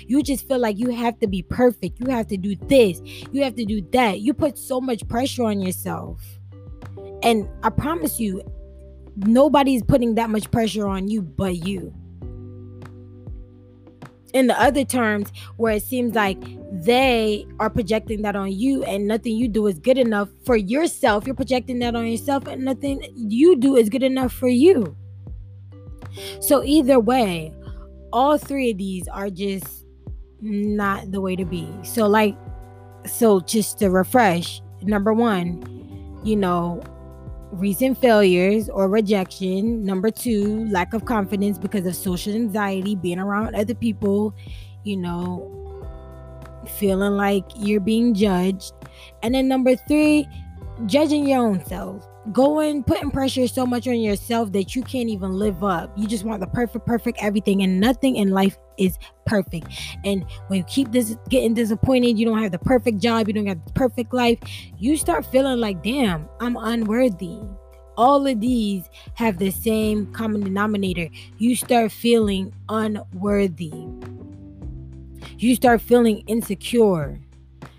You 0.07 0.23
just 0.23 0.47
feel 0.47 0.59
like 0.59 0.79
you 0.79 0.89
have 0.89 1.19
to 1.19 1.27
be 1.27 1.43
perfect. 1.43 1.99
You 1.99 2.07
have 2.07 2.27
to 2.27 2.37
do 2.37 2.55
this. 2.55 2.99
You 3.31 3.43
have 3.43 3.55
to 3.55 3.65
do 3.65 3.81
that. 3.91 4.21
You 4.21 4.33
put 4.33 4.57
so 4.57 4.81
much 4.81 5.07
pressure 5.07 5.43
on 5.43 5.61
yourself. 5.61 6.21
And 7.21 7.47
I 7.63 7.69
promise 7.69 8.19
you, 8.19 8.41
nobody's 9.15 9.83
putting 9.83 10.15
that 10.15 10.29
much 10.29 10.49
pressure 10.51 10.87
on 10.87 11.07
you 11.07 11.21
but 11.21 11.55
you. 11.65 11.93
In 14.33 14.47
the 14.47 14.59
other 14.59 14.83
terms, 14.83 15.31
where 15.57 15.75
it 15.75 15.83
seems 15.83 16.15
like 16.15 16.41
they 16.71 17.45
are 17.59 17.69
projecting 17.69 18.23
that 18.23 18.35
on 18.35 18.51
you 18.51 18.83
and 18.83 19.07
nothing 19.07 19.35
you 19.35 19.47
do 19.47 19.67
is 19.67 19.77
good 19.77 19.99
enough 19.99 20.29
for 20.43 20.55
yourself, 20.55 21.27
you're 21.27 21.35
projecting 21.35 21.77
that 21.79 21.95
on 21.95 22.07
yourself 22.07 22.47
and 22.47 22.65
nothing 22.65 23.03
you 23.15 23.55
do 23.55 23.75
is 23.75 23.89
good 23.89 24.01
enough 24.01 24.33
for 24.33 24.47
you. 24.47 24.97
So, 26.39 26.63
either 26.63 26.99
way, 26.99 27.53
all 28.11 28.37
three 28.37 28.71
of 28.71 28.77
these 28.77 29.07
are 29.07 29.29
just 29.29 29.85
not 30.41 31.11
the 31.11 31.21
way 31.21 31.35
to 31.35 31.45
be. 31.45 31.67
So, 31.83 32.07
like, 32.07 32.35
so 33.05 33.39
just 33.39 33.79
to 33.79 33.89
refresh, 33.89 34.61
number 34.81 35.13
one, 35.13 35.63
you 36.23 36.35
know, 36.35 36.81
recent 37.53 37.97
failures 37.97 38.69
or 38.69 38.89
rejection. 38.89 39.85
Number 39.85 40.11
two, 40.11 40.65
lack 40.69 40.93
of 40.93 41.05
confidence 41.05 41.57
because 41.57 41.85
of 41.85 41.95
social 41.95 42.33
anxiety, 42.33 42.95
being 42.95 43.19
around 43.19 43.55
other 43.55 43.75
people, 43.75 44.33
you 44.83 44.97
know, 44.97 45.59
feeling 46.77 47.13
like 47.13 47.45
you're 47.55 47.79
being 47.79 48.13
judged. 48.13 48.73
And 49.21 49.35
then 49.35 49.47
number 49.47 49.75
three, 49.75 50.27
judging 50.85 51.27
your 51.27 51.45
own 51.45 51.63
self 51.65 52.07
going 52.31 52.83
putting 52.83 53.11
pressure 53.11 53.47
so 53.47 53.65
much 53.65 53.87
on 53.87 53.99
yourself 53.99 54.51
that 54.53 54.75
you 54.75 54.81
can't 54.83 55.09
even 55.09 55.33
live 55.33 55.63
up. 55.63 55.91
You 55.97 56.07
just 56.07 56.23
want 56.23 56.39
the 56.39 56.47
perfect 56.47 56.85
perfect 56.85 57.17
everything 57.21 57.61
and 57.63 57.79
nothing 57.79 58.15
in 58.15 58.31
life 58.31 58.57
is 58.77 58.97
perfect. 59.25 59.67
And 60.05 60.25
when 60.47 60.59
you 60.59 60.65
keep 60.65 60.91
this 60.91 61.17
getting 61.29 61.53
disappointed 61.53 62.17
you 62.17 62.25
don't 62.25 62.41
have 62.41 62.51
the 62.51 62.59
perfect 62.59 62.99
job 62.99 63.27
you 63.27 63.33
don't 63.33 63.47
have 63.47 63.63
the 63.65 63.73
perfect 63.73 64.13
life 64.13 64.39
you 64.77 64.95
start 64.97 65.25
feeling 65.25 65.59
like 65.59 65.83
damn 65.83 66.27
i'm 66.39 66.55
unworthy. 66.57 67.39
All 67.95 68.25
of 68.25 68.39
these 68.39 68.89
have 69.13 69.37
the 69.37 69.51
same 69.51 70.11
common 70.13 70.41
denominator. 70.41 71.09
You 71.37 71.55
start 71.55 71.91
feeling 71.91 72.51
unworthy. 72.67 73.71
You 75.37 75.55
start 75.55 75.81
feeling 75.81 76.23
insecure 76.25 77.19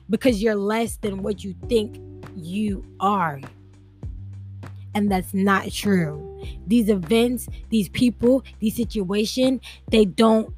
because 0.09 0.41
you're 0.41 0.55
less 0.55 0.99
than 0.99 1.23
what 1.23 1.43
you 1.43 1.57
think 1.69 1.99
you 2.37 2.85
are 3.01 3.41
and 4.95 5.11
that's 5.11 5.35
not 5.35 5.71
true. 5.71 6.31
These 6.67 6.89
events, 6.89 7.49
these 7.71 7.89
people, 7.89 8.45
these 8.61 8.77
situations, 8.77 9.61
they 9.91 10.05
don't 10.05 10.55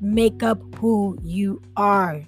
make 0.00 0.42
up 0.42 0.60
who 0.76 1.18
you 1.22 1.62
are. 1.76 2.24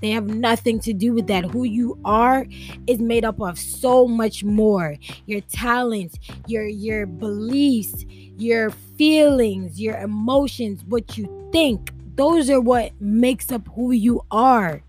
They 0.00 0.10
have 0.10 0.26
nothing 0.26 0.80
to 0.80 0.94
do 0.94 1.12
with 1.12 1.26
that. 1.26 1.44
Who 1.44 1.64
you 1.64 1.98
are 2.04 2.46
is 2.86 3.00
made 3.00 3.24
up 3.24 3.40
of 3.40 3.58
so 3.58 4.08
much 4.08 4.42
more. 4.42 4.96
Your 5.26 5.42
talents, 5.42 6.18
your 6.46 6.66
your 6.66 7.06
beliefs, 7.06 8.04
your 8.38 8.70
feelings, 8.70 9.80
your 9.80 9.98
emotions, 9.98 10.82
what 10.84 11.18
you 11.18 11.50
think. 11.52 11.92
Those 12.16 12.50
are 12.50 12.60
what 12.60 12.92
makes 13.00 13.52
up 13.52 13.68
who 13.74 13.92
you 13.92 14.22
are. 14.30 14.82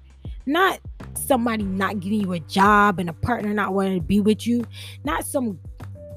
Not 0.46 0.80
somebody 1.14 1.64
not 1.64 2.00
giving 2.00 2.22
you 2.22 2.34
a 2.34 2.40
job 2.40 3.00
and 3.00 3.10
a 3.10 3.14
partner 3.14 3.54
not 3.54 3.74
wanting 3.74 4.00
to 4.00 4.06
be 4.06 4.20
with 4.22 4.48
you. 4.48 4.66
Not 5.04 5.26
some 5.26 5.60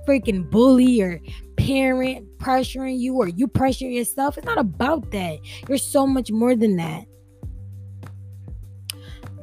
freaking 0.06 0.48
bully 0.50 1.00
or 1.00 1.20
parent 1.56 2.26
pressuring 2.38 2.98
you 2.98 3.14
or 3.14 3.28
you 3.28 3.46
pressure 3.48 3.88
yourself. 3.88 4.36
It's 4.36 4.46
not 4.46 4.58
about 4.58 5.10
that. 5.12 5.38
You're 5.68 5.78
so 5.78 6.06
much 6.06 6.30
more 6.30 6.54
than 6.54 6.76
that. 6.76 7.04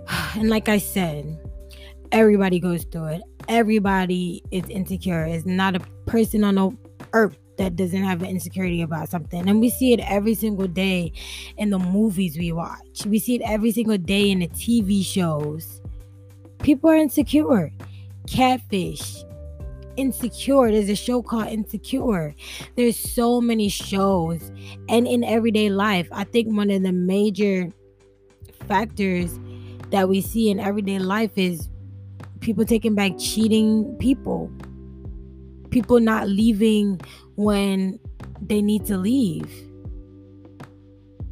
And 0.36 0.50
like 0.50 0.70
I 0.70 0.78
said, 0.78 1.38
everybody 2.12 2.60
goes 2.60 2.84
through 2.86 3.06
it. 3.06 3.22
Everybody 3.48 4.44
is 4.52 4.64
insecure. 4.70 5.26
It's 5.26 5.46
not 5.46 5.76
a 5.76 5.80
person 6.06 6.44
on 6.44 6.56
the 6.56 6.72
earth 7.14 7.38
that 7.58 7.76
doesn't 7.76 8.04
have 8.04 8.22
an 8.22 8.30
insecurity 8.30 8.82
about 8.82 9.10
something. 9.10 9.48
And 9.48 9.60
we 9.60 9.70
see 9.70 9.94
it 9.94 10.00
every 10.00 10.34
single 10.34 10.68
day 10.68 11.12
in 11.58 11.70
the 11.70 11.80
movies 11.80 12.38
we 12.38 12.52
watch. 12.52 13.06
We 13.06 13.20
see 13.20 13.36
it 13.36 13.42
every 13.46 13.72
single 13.72 13.98
day 13.98 14.32
in 14.32 14.40
the 14.40 14.48
TV 14.48 15.06
shows. 15.06 15.82
People 16.60 16.90
are 16.90 16.96
insecure. 16.96 17.72
Catfish, 18.28 19.24
Insecure. 20.02 20.72
There's 20.72 20.90
a 20.90 20.96
show 20.96 21.22
called 21.22 21.48
Insecure. 21.48 22.34
There's 22.76 22.98
so 22.98 23.40
many 23.40 23.70
shows. 23.70 24.52
And 24.90 25.08
in 25.08 25.24
everyday 25.24 25.70
life, 25.70 26.08
I 26.12 26.24
think 26.24 26.56
one 26.58 26.72
of 26.72 26.82
the 26.82 26.92
major 26.92 27.70
factors 28.68 29.40
that 29.92 30.10
we 30.10 30.20
see 30.20 30.50
in 30.50 30.60
everyday 30.60 30.98
life 30.98 31.38
is 31.38 31.70
people 32.40 32.66
taking 32.66 32.96
back 32.96 33.12
cheating 33.20 33.96
people. 34.00 34.52
People 35.70 36.00
not 36.00 36.28
leaving 36.28 37.00
when 37.36 38.00
they 38.42 38.62
need 38.62 38.88
to 38.88 38.98
leave. 38.98 39.50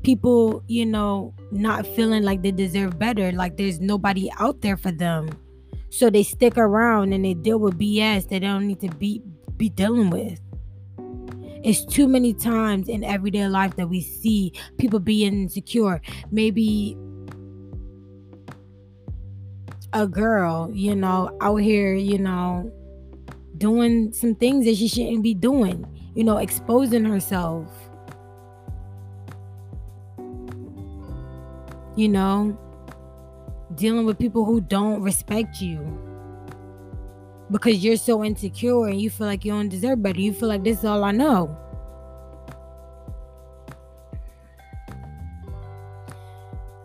People, 0.03 0.63
you 0.67 0.85
know, 0.85 1.33
not 1.51 1.87
feeling 1.87 2.21
like 2.21 2.43
they 2.43 2.51
deserve 2.51 2.99
better, 2.99 3.31
like 3.31 3.57
there's 3.57 3.79
nobody 3.79 4.29
out 4.39 4.61
there 4.61 4.77
for 4.77 4.91
them 4.91 5.29
so 5.89 6.09
they 6.09 6.23
stick 6.23 6.57
around 6.57 7.13
and 7.13 7.25
they 7.25 7.33
deal 7.33 7.59
with 7.59 7.79
BS 7.79 8.23
that 8.23 8.29
they 8.29 8.39
don't 8.39 8.67
need 8.67 8.79
to 8.81 8.89
be 8.95 9.21
be 9.57 9.69
dealing 9.69 10.09
with. 10.09 10.39
It's 11.61 11.85
too 11.85 12.07
many 12.07 12.33
times 12.33 12.87
in 12.87 13.03
everyday 13.03 13.47
life 13.47 13.75
that 13.75 13.89
we 13.89 14.01
see 14.01 14.53
people 14.77 14.99
being 14.99 15.33
insecure. 15.33 16.01
Maybe 16.31 16.97
a 19.91 20.07
girl, 20.07 20.69
you 20.73 20.95
know, 20.95 21.35
out 21.41 21.57
here, 21.57 21.93
you 21.93 22.17
know, 22.17 22.71
doing 23.57 24.13
some 24.13 24.35
things 24.35 24.65
that 24.65 24.77
she 24.77 24.87
shouldn't 24.87 25.23
be 25.23 25.33
doing, 25.33 25.85
you 26.15 26.23
know, 26.23 26.37
exposing 26.37 27.03
herself. 27.03 27.67
You 31.97 32.07
know, 32.07 32.57
dealing 33.79 34.05
with 34.05 34.19
people 34.19 34.43
who 34.43 34.59
don't 34.59 35.01
respect 35.01 35.61
you 35.61 35.79
because 37.49 37.83
you're 37.83 37.97
so 37.97 38.23
insecure 38.23 38.87
and 38.87 39.01
you 39.01 39.09
feel 39.09 39.25
like 39.25 39.43
you 39.45 39.51
don't 39.53 39.69
deserve 39.69 40.03
better. 40.03 40.19
You 40.19 40.33
feel 40.33 40.49
like 40.49 40.63
this 40.63 40.79
is 40.79 40.85
all 40.85 41.03
I 41.03 41.11
know. 41.11 41.57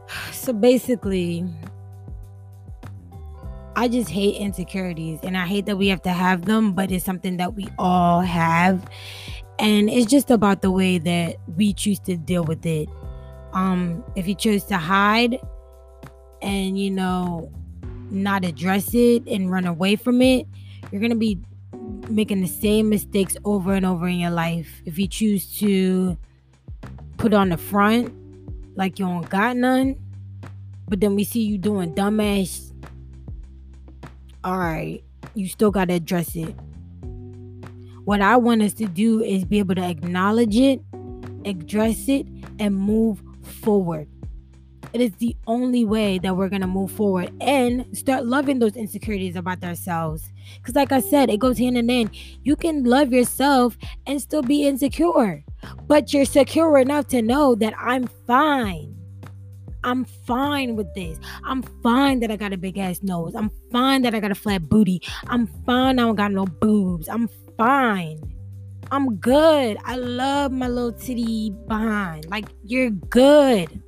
So 0.33 0.52
basically, 0.52 1.46
I 3.76 3.88
just 3.88 4.11
hate 4.11 4.37
insecurities 4.37 5.20
and 5.22 5.38
I 5.38 5.46
hate 5.46 5.64
that 5.66 5.76
we 5.76 5.88
have 5.88 6.02
to 6.02 6.12
have 6.12 6.44
them, 6.44 6.74
but 6.74 6.92
it's 6.92 7.04
something 7.04 7.38
that 7.38 7.54
we 7.54 7.66
all 7.78 8.20
have. 8.20 8.87
And 9.59 9.88
it's 9.88 10.11
just 10.11 10.30
about 10.30 10.61
the 10.61 10.70
way 10.70 10.98
that 10.98 11.37
we 11.57 11.72
choose 11.72 11.98
to 12.00 12.16
deal 12.16 12.44
with 12.44 12.66
it. 12.66 12.88
Um, 13.54 14.04
if 14.16 14.28
you 14.28 14.35
choose 14.35 14.64
to 14.64 14.76
hide, 14.76 15.38
and 16.44 16.78
you 16.78 16.90
know 16.90 17.50
not 18.11 18.44
address 18.44 18.94
it 18.94 19.26
and 19.26 19.50
run 19.50 19.66
away 19.66 19.96
from 19.96 20.22
it 20.22 20.46
you're 20.92 21.00
going 21.00 21.11
to 21.11 21.16
be 21.16 21.40
making 22.09 22.40
the 22.40 22.46
same 22.46 22.88
mistakes 22.88 23.37
over 23.44 23.72
and 23.72 23.85
over 23.85 24.07
in 24.07 24.20
your 24.20 24.30
life 24.30 24.83
if 24.85 24.98
you 24.98 25.09
choose 25.09 25.59
to 25.59 26.16
put 27.16 27.35
on 27.35 27.48
the 27.48 27.57
front 27.57 28.12
like 28.76 28.98
you 28.98 29.07
don't 29.07 29.28
got 29.28 29.57
none 29.57 29.96
but 30.88 31.00
then 31.00 31.14
we 31.14 31.24
see 31.24 31.40
you 31.40 31.59
doing 31.59 31.94
dumbass. 31.94 32.72
All 34.42 34.59
right, 34.59 35.02
you 35.35 35.48
still 35.48 35.70
got 35.70 35.88
to 35.88 35.94
address 35.94 36.37
it. 36.37 36.54
What 38.04 38.20
I 38.20 38.37
want 38.37 38.62
us 38.62 38.74
to 38.74 38.87
do 38.87 39.22
is 39.22 39.44
be 39.44 39.59
able 39.59 39.74
to 39.76 39.85
acknowledge 39.85 40.57
it, 40.57 40.83
address 41.46 42.09
it, 42.09 42.26
and 42.59 42.76
move 42.76 43.22
forward. 43.42 44.09
It 44.94 45.00
is 45.00 45.12
the 45.18 45.37
only 45.48 45.85
way 45.85 46.18
that 46.18 46.37
we're 46.37 46.48
going 46.48 46.62
to 46.62 46.68
move 46.68 46.92
forward 46.92 47.33
and 47.40 47.85
start 47.96 48.26
loving 48.26 48.61
those 48.61 48.76
insecurities 48.76 49.35
about 49.35 49.64
ourselves. 49.64 50.30
Because, 50.59 50.76
like 50.76 50.92
I 50.92 51.00
said, 51.00 51.30
it 51.30 51.40
goes 51.40 51.59
hand 51.59 51.76
in 51.76 51.88
hand. 51.88 52.11
You 52.44 52.54
can 52.54 52.85
love 52.85 53.12
yourself 53.12 53.76
and 54.07 54.22
still 54.22 54.42
be 54.42 54.68
insecure, 54.68 55.42
but 55.88 56.12
you're 56.12 56.24
secure 56.24 56.78
enough 56.78 57.09
to 57.09 57.22
know 57.22 57.57
that 57.57 57.74
I'm 57.76 58.07
fine. 58.24 58.94
I'm 59.83 60.04
fine 60.04 60.76
with 60.76 60.94
this. 60.94 61.18
I'm 61.44 61.62
fine 61.83 62.20
that 62.20 62.30
I 62.30 62.37
got 62.37 62.52
a 62.52 62.57
big 62.57 62.78
ass 62.78 63.02
nose. 63.02 63.35
I'm 63.35 63.50
fine 63.72 64.02
that 64.02 64.14
I 64.14 64.20
got 64.20 64.30
a 64.30 64.37
flat 64.37 64.68
booty. 64.68 65.02
I'm 65.26 65.48
fine 65.66 65.98
I 65.98 66.02
don't 66.02 66.14
got 66.14 66.30
no 66.30 66.46
boobs. 66.46 67.09
I'm 67.09 67.28
fine. 67.59 68.20
I'm 68.92 69.16
good. 69.16 69.76
I 69.85 69.96
love 69.96 70.52
my 70.52 70.68
little 70.68 70.92
titty 70.92 71.50
behind. 71.66 72.30
Like, 72.30 72.46
you're 72.62 72.90
good. 72.90 73.83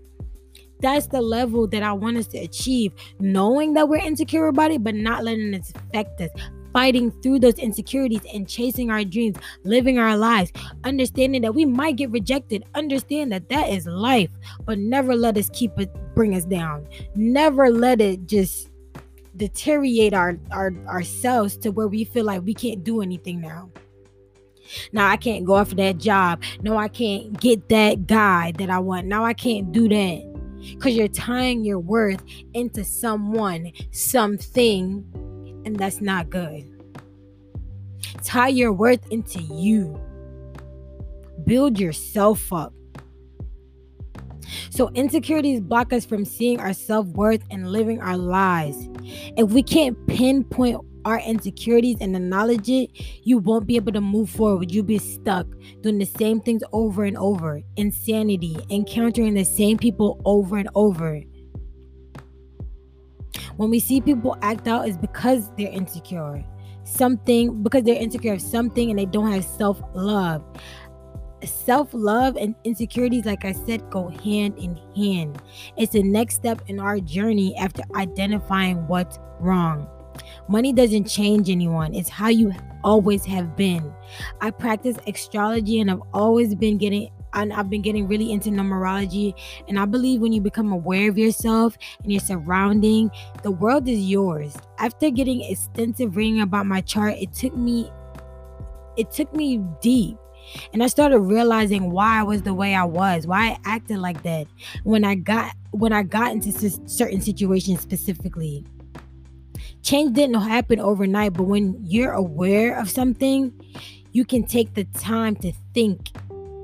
That's 0.80 1.06
the 1.06 1.20
level 1.20 1.66
that 1.68 1.82
I 1.82 1.92
want 1.92 2.16
us 2.16 2.26
to 2.28 2.38
achieve. 2.38 2.92
Knowing 3.18 3.74
that 3.74 3.88
we're 3.88 3.96
insecure 3.96 4.48
about 4.48 4.70
it, 4.70 4.84
but 4.84 4.94
not 4.94 5.24
letting 5.24 5.54
it 5.54 5.70
affect 5.74 6.20
us. 6.20 6.30
Fighting 6.72 7.10
through 7.22 7.40
those 7.40 7.58
insecurities 7.58 8.20
and 8.34 8.46
chasing 8.46 8.90
our 8.90 9.02
dreams, 9.02 9.36
living 9.64 9.98
our 9.98 10.16
lives, 10.16 10.52
understanding 10.84 11.40
that 11.42 11.54
we 11.54 11.64
might 11.64 11.96
get 11.96 12.10
rejected. 12.10 12.64
Understand 12.74 13.32
that 13.32 13.48
that 13.48 13.70
is 13.70 13.86
life, 13.86 14.30
but 14.66 14.78
never 14.78 15.16
let 15.16 15.38
us 15.38 15.48
keep 15.54 15.78
it 15.78 15.90
bring 16.14 16.34
us 16.34 16.44
down. 16.44 16.86
Never 17.14 17.70
let 17.70 18.00
it 18.00 18.26
just 18.26 18.68
deteriorate 19.36 20.14
our, 20.14 20.38
our 20.50 20.72
ourselves 20.86 21.56
to 21.58 21.70
where 21.70 21.88
we 21.88 22.04
feel 22.04 22.24
like 22.24 22.42
we 22.42 22.54
can't 22.54 22.84
do 22.84 23.00
anything 23.00 23.40
now. 23.40 23.70
Now 24.92 25.08
I 25.08 25.16
can't 25.16 25.44
go 25.44 25.56
after 25.56 25.76
that 25.76 25.98
job. 25.98 26.42
No, 26.62 26.76
I 26.76 26.88
can't 26.88 27.38
get 27.40 27.68
that 27.68 28.06
guy 28.06 28.52
that 28.58 28.70
I 28.70 28.78
want. 28.80 29.06
Now 29.06 29.24
I 29.24 29.32
can't 29.32 29.72
do 29.72 29.88
that. 29.88 30.35
Because 30.74 30.94
you're 30.94 31.08
tying 31.08 31.64
your 31.64 31.78
worth 31.78 32.22
into 32.54 32.84
someone, 32.84 33.72
something, 33.90 35.04
and 35.64 35.76
that's 35.76 36.00
not 36.00 36.30
good. 36.30 36.64
Tie 38.24 38.48
your 38.48 38.72
worth 38.72 39.06
into 39.10 39.40
you. 39.40 40.00
Build 41.44 41.78
yourself 41.78 42.52
up. 42.52 42.72
So, 44.70 44.90
insecurities 44.94 45.60
block 45.60 45.92
us 45.92 46.04
from 46.04 46.24
seeing 46.24 46.60
our 46.60 46.72
self 46.72 47.06
worth 47.08 47.42
and 47.50 47.72
living 47.72 48.00
our 48.00 48.16
lives. 48.16 48.88
If 49.36 49.50
we 49.50 49.62
can't 49.62 49.96
pinpoint 50.06 50.80
our 51.06 51.20
insecurities 51.20 51.98
and 52.00 52.16
acknowledge 52.16 52.68
it, 52.68 52.90
you 53.22 53.38
won't 53.38 53.66
be 53.66 53.76
able 53.76 53.92
to 53.92 54.00
move 54.00 54.28
forward. 54.28 54.72
You'll 54.72 54.84
be 54.84 54.98
stuck 54.98 55.46
doing 55.80 55.98
the 55.98 56.04
same 56.04 56.40
things 56.40 56.62
over 56.72 57.04
and 57.04 57.16
over. 57.16 57.62
Insanity, 57.76 58.56
encountering 58.70 59.34
the 59.34 59.44
same 59.44 59.78
people 59.78 60.20
over 60.24 60.58
and 60.58 60.68
over. 60.74 61.22
When 63.56 63.70
we 63.70 63.78
see 63.78 64.00
people 64.00 64.36
act 64.42 64.66
out, 64.66 64.88
is 64.88 64.98
because 64.98 65.50
they're 65.56 65.72
insecure. 65.72 66.44
Something 66.84 67.62
because 67.62 67.84
they're 67.84 68.00
insecure 68.00 68.34
of 68.34 68.42
something 68.42 68.90
and 68.90 68.98
they 68.98 69.06
don't 69.06 69.30
have 69.30 69.44
self 69.44 69.80
love 69.94 70.44
self 71.44 71.90
love 71.92 72.36
and 72.36 72.54
insecurities, 72.64 73.24
like 73.24 73.44
I 73.44 73.52
said, 73.52 73.88
go 73.90 74.08
hand 74.08 74.58
in 74.58 74.76
hand. 74.96 75.40
It's 75.76 75.92
the 75.92 76.02
next 76.02 76.34
step 76.34 76.62
in 76.66 76.80
our 76.80 76.98
journey 76.98 77.56
after 77.56 77.82
identifying 77.94 78.86
what's 78.88 79.18
wrong. 79.38 79.88
Money 80.48 80.72
doesn't 80.72 81.04
change 81.04 81.50
anyone, 81.50 81.94
it's 81.94 82.08
how 82.08 82.28
you 82.28 82.52
always 82.84 83.24
have 83.24 83.56
been. 83.56 83.92
I 84.40 84.50
practice 84.50 84.96
astrology 85.06 85.80
and 85.80 85.90
I've 85.90 86.02
always 86.12 86.54
been 86.54 86.78
getting 86.78 87.10
and 87.34 87.52
I've 87.52 87.68
been 87.68 87.82
getting 87.82 88.08
really 88.08 88.32
into 88.32 88.48
numerology. 88.48 89.34
And 89.68 89.78
I 89.78 89.84
believe 89.84 90.20
when 90.20 90.32
you 90.32 90.40
become 90.40 90.72
aware 90.72 91.10
of 91.10 91.18
yourself 91.18 91.76
and 92.02 92.10
your 92.10 92.20
surrounding, 92.20 93.10
the 93.42 93.50
world 93.50 93.88
is 93.88 94.00
yours. 94.00 94.56
After 94.78 95.10
getting 95.10 95.42
extensive 95.42 96.16
reading 96.16 96.40
about 96.40 96.66
my 96.66 96.80
chart, 96.80 97.14
it 97.18 97.32
took 97.34 97.54
me 97.54 97.90
it 98.96 99.10
took 99.10 99.34
me 99.34 99.58
deep 99.82 100.16
and 100.72 100.82
I 100.82 100.86
started 100.86 101.18
realizing 101.20 101.90
why 101.90 102.20
I 102.20 102.22
was 102.22 102.42
the 102.42 102.54
way 102.54 102.74
I 102.74 102.84
was, 102.84 103.26
why 103.26 103.50
I 103.50 103.58
acted 103.64 103.98
like 103.98 104.22
that 104.22 104.46
when 104.84 105.04
I 105.04 105.14
got 105.14 105.54
when 105.72 105.92
I 105.92 106.02
got 106.02 106.32
into 106.32 106.52
certain 106.86 107.20
situations 107.20 107.80
specifically. 107.80 108.64
Change 109.86 110.14
didn't 110.16 110.34
happen 110.42 110.80
overnight, 110.80 111.34
but 111.34 111.44
when 111.44 111.78
you're 111.80 112.10
aware 112.10 112.76
of 112.76 112.90
something, 112.90 113.52
you 114.10 114.24
can 114.24 114.42
take 114.42 114.74
the 114.74 114.82
time 114.82 115.36
to 115.36 115.52
think 115.74 116.10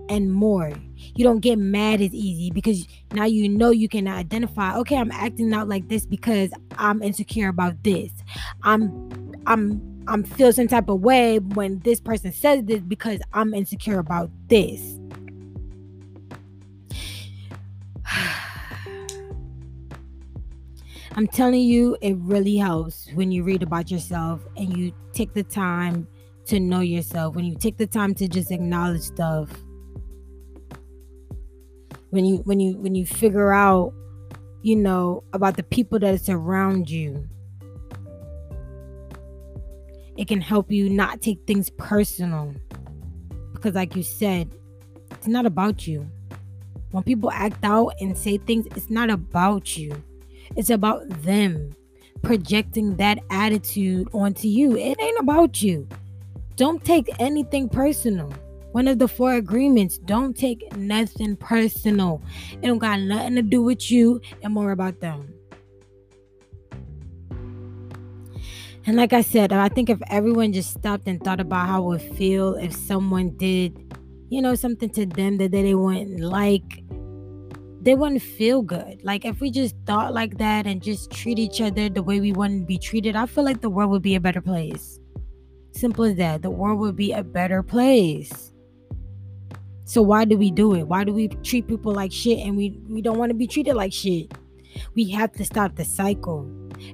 and 0.08 0.32
more. 0.32 0.72
You 1.14 1.22
don't 1.22 1.38
get 1.38 1.56
mad 1.56 2.00
as 2.00 2.12
easy 2.12 2.50
because 2.50 2.84
now 3.12 3.26
you 3.26 3.48
know 3.48 3.70
you 3.70 3.88
can 3.88 4.08
identify, 4.08 4.76
okay, 4.78 4.96
I'm 4.96 5.12
acting 5.12 5.54
out 5.54 5.68
like 5.68 5.86
this 5.86 6.04
because 6.04 6.50
I'm 6.78 7.00
insecure 7.00 7.46
about 7.46 7.80
this. 7.84 8.10
I'm 8.64 9.08
I'm 9.46 10.02
I'm 10.08 10.24
feel 10.24 10.52
some 10.52 10.66
type 10.66 10.88
of 10.88 11.00
way 11.00 11.38
when 11.38 11.78
this 11.84 12.00
person 12.00 12.32
says 12.32 12.64
this 12.64 12.80
because 12.80 13.20
I'm 13.32 13.54
insecure 13.54 14.00
about 14.00 14.32
this. 14.48 14.98
I'm 21.14 21.26
telling 21.26 21.60
you, 21.60 21.96
it 22.00 22.16
really 22.18 22.56
helps 22.56 23.08
when 23.14 23.30
you 23.30 23.44
read 23.44 23.62
about 23.62 23.90
yourself 23.90 24.40
and 24.56 24.76
you 24.76 24.92
take 25.12 25.34
the 25.34 25.42
time 25.42 26.06
to 26.46 26.58
know 26.58 26.80
yourself, 26.80 27.34
when 27.34 27.44
you 27.44 27.54
take 27.54 27.76
the 27.76 27.86
time 27.86 28.14
to 28.14 28.28
just 28.28 28.50
acknowledge 28.50 29.02
stuff. 29.02 29.50
When 32.10 32.24
you 32.24 32.38
when 32.38 32.60
you 32.60 32.78
when 32.78 32.94
you 32.94 33.06
figure 33.06 33.52
out, 33.52 33.92
you 34.62 34.76
know, 34.76 35.24
about 35.32 35.56
the 35.56 35.62
people 35.62 35.98
that 36.00 36.20
surround 36.20 36.90
you 36.90 37.28
it 40.16 40.28
can 40.28 40.40
help 40.40 40.70
you 40.70 40.90
not 40.90 41.22
take 41.22 41.38
things 41.46 41.70
personal. 41.70 42.54
Because, 43.52 43.74
like 43.74 43.96
you 43.96 44.02
said, 44.02 44.54
it's 45.10 45.26
not 45.26 45.46
about 45.46 45.86
you. 45.86 46.08
When 46.90 47.02
people 47.02 47.30
act 47.30 47.64
out 47.64 47.94
and 48.00 48.16
say 48.16 48.38
things, 48.38 48.66
it's 48.76 48.90
not 48.90 49.08
about 49.08 49.76
you, 49.76 50.02
it's 50.56 50.70
about 50.70 51.08
them 51.22 51.72
projecting 52.22 52.96
that 52.96 53.18
attitude 53.30 54.08
onto 54.12 54.48
you. 54.48 54.76
It 54.76 55.00
ain't 55.00 55.18
about 55.20 55.62
you. 55.62 55.88
Don't 56.56 56.84
take 56.84 57.08
anything 57.18 57.68
personal. 57.68 58.32
One 58.72 58.88
of 58.88 58.98
the 58.98 59.08
four 59.08 59.34
agreements 59.34 59.98
don't 59.98 60.36
take 60.36 60.74
nothing 60.76 61.36
personal. 61.36 62.22
It 62.52 62.62
don't 62.62 62.78
got 62.78 63.00
nothing 63.00 63.34
to 63.34 63.42
do 63.42 63.62
with 63.62 63.90
you 63.90 64.20
and 64.42 64.54
more 64.54 64.72
about 64.72 65.00
them. 65.00 65.34
And 68.84 68.96
like 68.96 69.12
I 69.12 69.20
said, 69.20 69.52
I 69.52 69.68
think 69.68 69.90
if 69.90 70.00
everyone 70.08 70.52
just 70.52 70.70
stopped 70.70 71.06
and 71.06 71.22
thought 71.22 71.38
about 71.38 71.68
how 71.68 71.82
it 71.82 71.86
would 71.86 72.16
feel 72.16 72.54
if 72.54 72.72
someone 72.74 73.30
did, 73.36 73.94
you 74.28 74.42
know, 74.42 74.54
something 74.54 74.90
to 74.90 75.06
them 75.06 75.36
that 75.38 75.52
they 75.52 75.74
wouldn't 75.74 76.20
like, 76.20 76.81
they 77.82 77.96
wouldn't 77.96 78.22
feel 78.22 78.62
good. 78.62 79.02
Like 79.02 79.24
if 79.24 79.40
we 79.40 79.50
just 79.50 79.74
thought 79.86 80.14
like 80.14 80.38
that 80.38 80.66
and 80.66 80.80
just 80.80 81.10
treat 81.10 81.38
each 81.40 81.60
other 81.60 81.88
the 81.88 82.02
way 82.02 82.20
we 82.20 82.32
want 82.32 82.60
to 82.60 82.64
be 82.64 82.78
treated, 82.78 83.16
I 83.16 83.26
feel 83.26 83.44
like 83.44 83.60
the 83.60 83.70
world 83.70 83.90
would 83.90 84.02
be 84.02 84.14
a 84.14 84.20
better 84.20 84.40
place. 84.40 85.00
Simple 85.72 86.04
as 86.04 86.16
that. 86.16 86.42
The 86.42 86.50
world 86.50 86.78
would 86.78 86.94
be 86.94 87.12
a 87.12 87.24
better 87.24 87.62
place. 87.62 88.52
So 89.84 90.00
why 90.00 90.24
do 90.24 90.38
we 90.38 90.52
do 90.52 90.74
it? 90.74 90.84
Why 90.84 91.02
do 91.02 91.12
we 91.12 91.26
treat 91.28 91.66
people 91.66 91.92
like 91.92 92.12
shit 92.12 92.38
and 92.38 92.56
we 92.56 92.78
we 92.88 93.02
don't 93.02 93.18
want 93.18 93.30
to 93.30 93.34
be 93.34 93.48
treated 93.48 93.74
like 93.74 93.92
shit? 93.92 94.32
We 94.94 95.10
have 95.10 95.32
to 95.32 95.44
stop 95.44 95.74
the 95.74 95.84
cycle. 95.84 96.48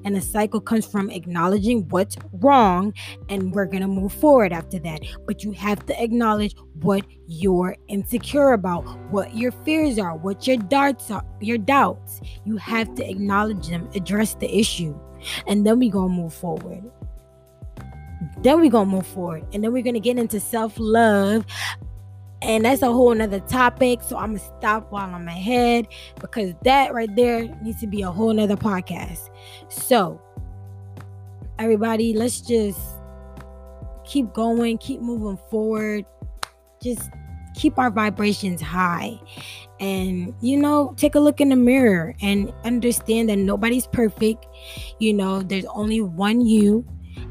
And 0.04 0.14
the 0.14 0.20
cycle 0.20 0.60
comes 0.60 0.86
from 0.86 1.10
acknowledging 1.10 1.88
what's 1.88 2.16
wrong, 2.34 2.94
and 3.28 3.52
we're 3.52 3.66
gonna 3.66 3.88
move 3.88 4.12
forward 4.12 4.52
after 4.52 4.78
that. 4.80 5.02
But 5.26 5.44
you 5.44 5.52
have 5.52 5.84
to 5.86 6.02
acknowledge 6.02 6.54
what 6.80 7.04
you're 7.26 7.76
insecure 7.88 8.52
about, 8.52 8.82
what 9.10 9.36
your 9.36 9.52
fears 9.52 9.98
are, 9.98 10.16
what 10.16 10.46
your 10.46 10.56
darts 10.56 11.10
are, 11.10 11.24
your 11.40 11.58
doubts. 11.58 12.20
You 12.44 12.56
have 12.56 12.94
to 12.96 13.08
acknowledge 13.08 13.68
them, 13.68 13.88
address 13.94 14.34
the 14.34 14.54
issue, 14.58 14.98
and 15.46 15.66
then 15.66 15.78
we 15.78 15.90
gonna 15.90 16.08
move 16.08 16.34
forward 16.34 16.82
then 18.42 18.60
we're 18.60 18.70
gonna 18.70 18.90
move 18.90 19.06
forward 19.06 19.44
and 19.52 19.62
then 19.62 19.72
we're 19.72 19.82
gonna 19.82 20.00
get 20.00 20.18
into 20.18 20.40
self-love 20.40 21.44
and 22.42 22.64
that's 22.64 22.82
a 22.82 22.92
whole 22.92 23.14
nother 23.14 23.40
topic. 23.40 24.00
So 24.02 24.16
I'm 24.16 24.36
gonna 24.36 24.58
stop 24.58 24.90
while 24.92 25.14
I'm 25.14 25.28
ahead 25.28 25.88
because 26.20 26.54
that 26.64 26.92
right 26.94 27.14
there 27.16 27.48
needs 27.62 27.80
to 27.80 27.86
be 27.86 28.02
a 28.02 28.10
whole 28.10 28.32
nother 28.32 28.56
podcast. 28.56 29.30
So 29.68 30.20
everybody, 31.58 32.14
let's 32.14 32.40
just 32.40 32.80
keep 34.04 34.32
going, 34.32 34.78
keep 34.78 35.00
moving 35.00 35.38
forward, 35.50 36.04
just 36.82 37.10
keep 37.54 37.78
our 37.78 37.90
vibrations 37.90 38.60
high. 38.60 39.18
and 39.80 40.34
you 40.40 40.56
know 40.56 40.92
take 40.96 41.14
a 41.14 41.20
look 41.20 41.40
in 41.40 41.50
the 41.50 41.56
mirror 41.56 42.14
and 42.20 42.52
understand 42.64 43.28
that 43.28 43.36
nobody's 43.36 43.86
perfect 43.86 44.44
you 44.98 45.12
know 45.12 45.40
there's 45.40 45.64
only 45.66 46.00
one 46.00 46.40
you 46.40 46.84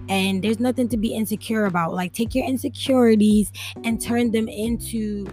and 0.10 0.44
there's 0.44 0.60
nothing 0.60 0.88
to 0.90 0.98
be 0.98 1.14
insecure 1.14 1.66
about. 1.66 1.94
Like 1.94 2.14
take 2.14 2.36
your 2.36 2.46
insecurities 2.46 3.52
and 3.84 4.02
turn 4.02 4.32
them 4.32 4.48
into 4.48 5.28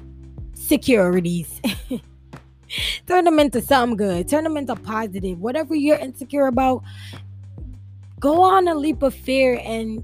securities. 0.55 1.61
Turn 3.07 3.25
them 3.25 3.39
into 3.39 3.61
something 3.61 3.97
good. 3.97 4.29
Turn 4.29 4.43
them 4.43 4.57
into 4.57 4.75
positive. 4.75 5.39
Whatever 5.39 5.77
you're 5.77 5.99
insecure 5.99 6.47
about 6.47 6.83
go 8.19 8.41
on 8.43 8.67
a 8.69 8.75
leap 8.75 9.03
of 9.03 9.15
fear 9.15 9.61
and 9.63 10.03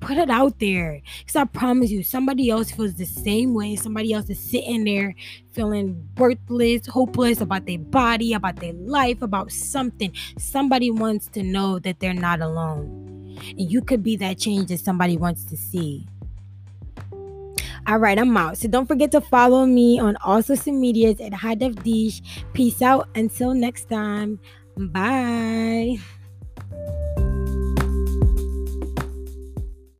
put 0.00 0.16
it 0.16 0.30
out 0.30 0.58
there 0.58 1.00
because 1.18 1.36
i 1.36 1.44
promise 1.44 1.90
you 1.90 2.02
somebody 2.02 2.50
else 2.50 2.70
feels 2.70 2.94
the 2.94 3.04
same 3.04 3.54
way 3.54 3.76
somebody 3.76 4.12
else 4.12 4.28
is 4.28 4.38
sitting 4.38 4.84
there 4.84 5.14
feeling 5.52 6.08
worthless 6.16 6.86
hopeless 6.86 7.40
about 7.40 7.66
their 7.66 7.78
body 7.78 8.32
about 8.32 8.56
their 8.56 8.72
life 8.74 9.22
about 9.22 9.50
something 9.50 10.12
somebody 10.38 10.90
wants 10.90 11.26
to 11.26 11.42
know 11.42 11.78
that 11.78 11.98
they're 12.00 12.14
not 12.14 12.40
alone 12.40 13.36
and 13.50 13.70
you 13.70 13.80
could 13.80 14.02
be 14.02 14.16
that 14.16 14.38
change 14.38 14.68
that 14.68 14.80
somebody 14.80 15.16
wants 15.16 15.44
to 15.44 15.56
see 15.56 16.06
all 17.86 17.96
right, 17.96 18.18
I'm 18.18 18.36
out. 18.36 18.58
So 18.58 18.68
don't 18.68 18.86
forget 18.86 19.10
to 19.12 19.20
follow 19.22 19.64
me 19.64 19.98
on 19.98 20.16
all 20.16 20.42
social 20.42 20.74
medias 20.74 21.20
at 21.20 21.32
High 21.32 21.54
Def 21.54 21.74
Dish. 21.76 22.20
Peace 22.52 22.82
out. 22.82 23.08
Until 23.14 23.54
next 23.54 23.88
time. 23.88 24.38
Bye. 24.76 25.98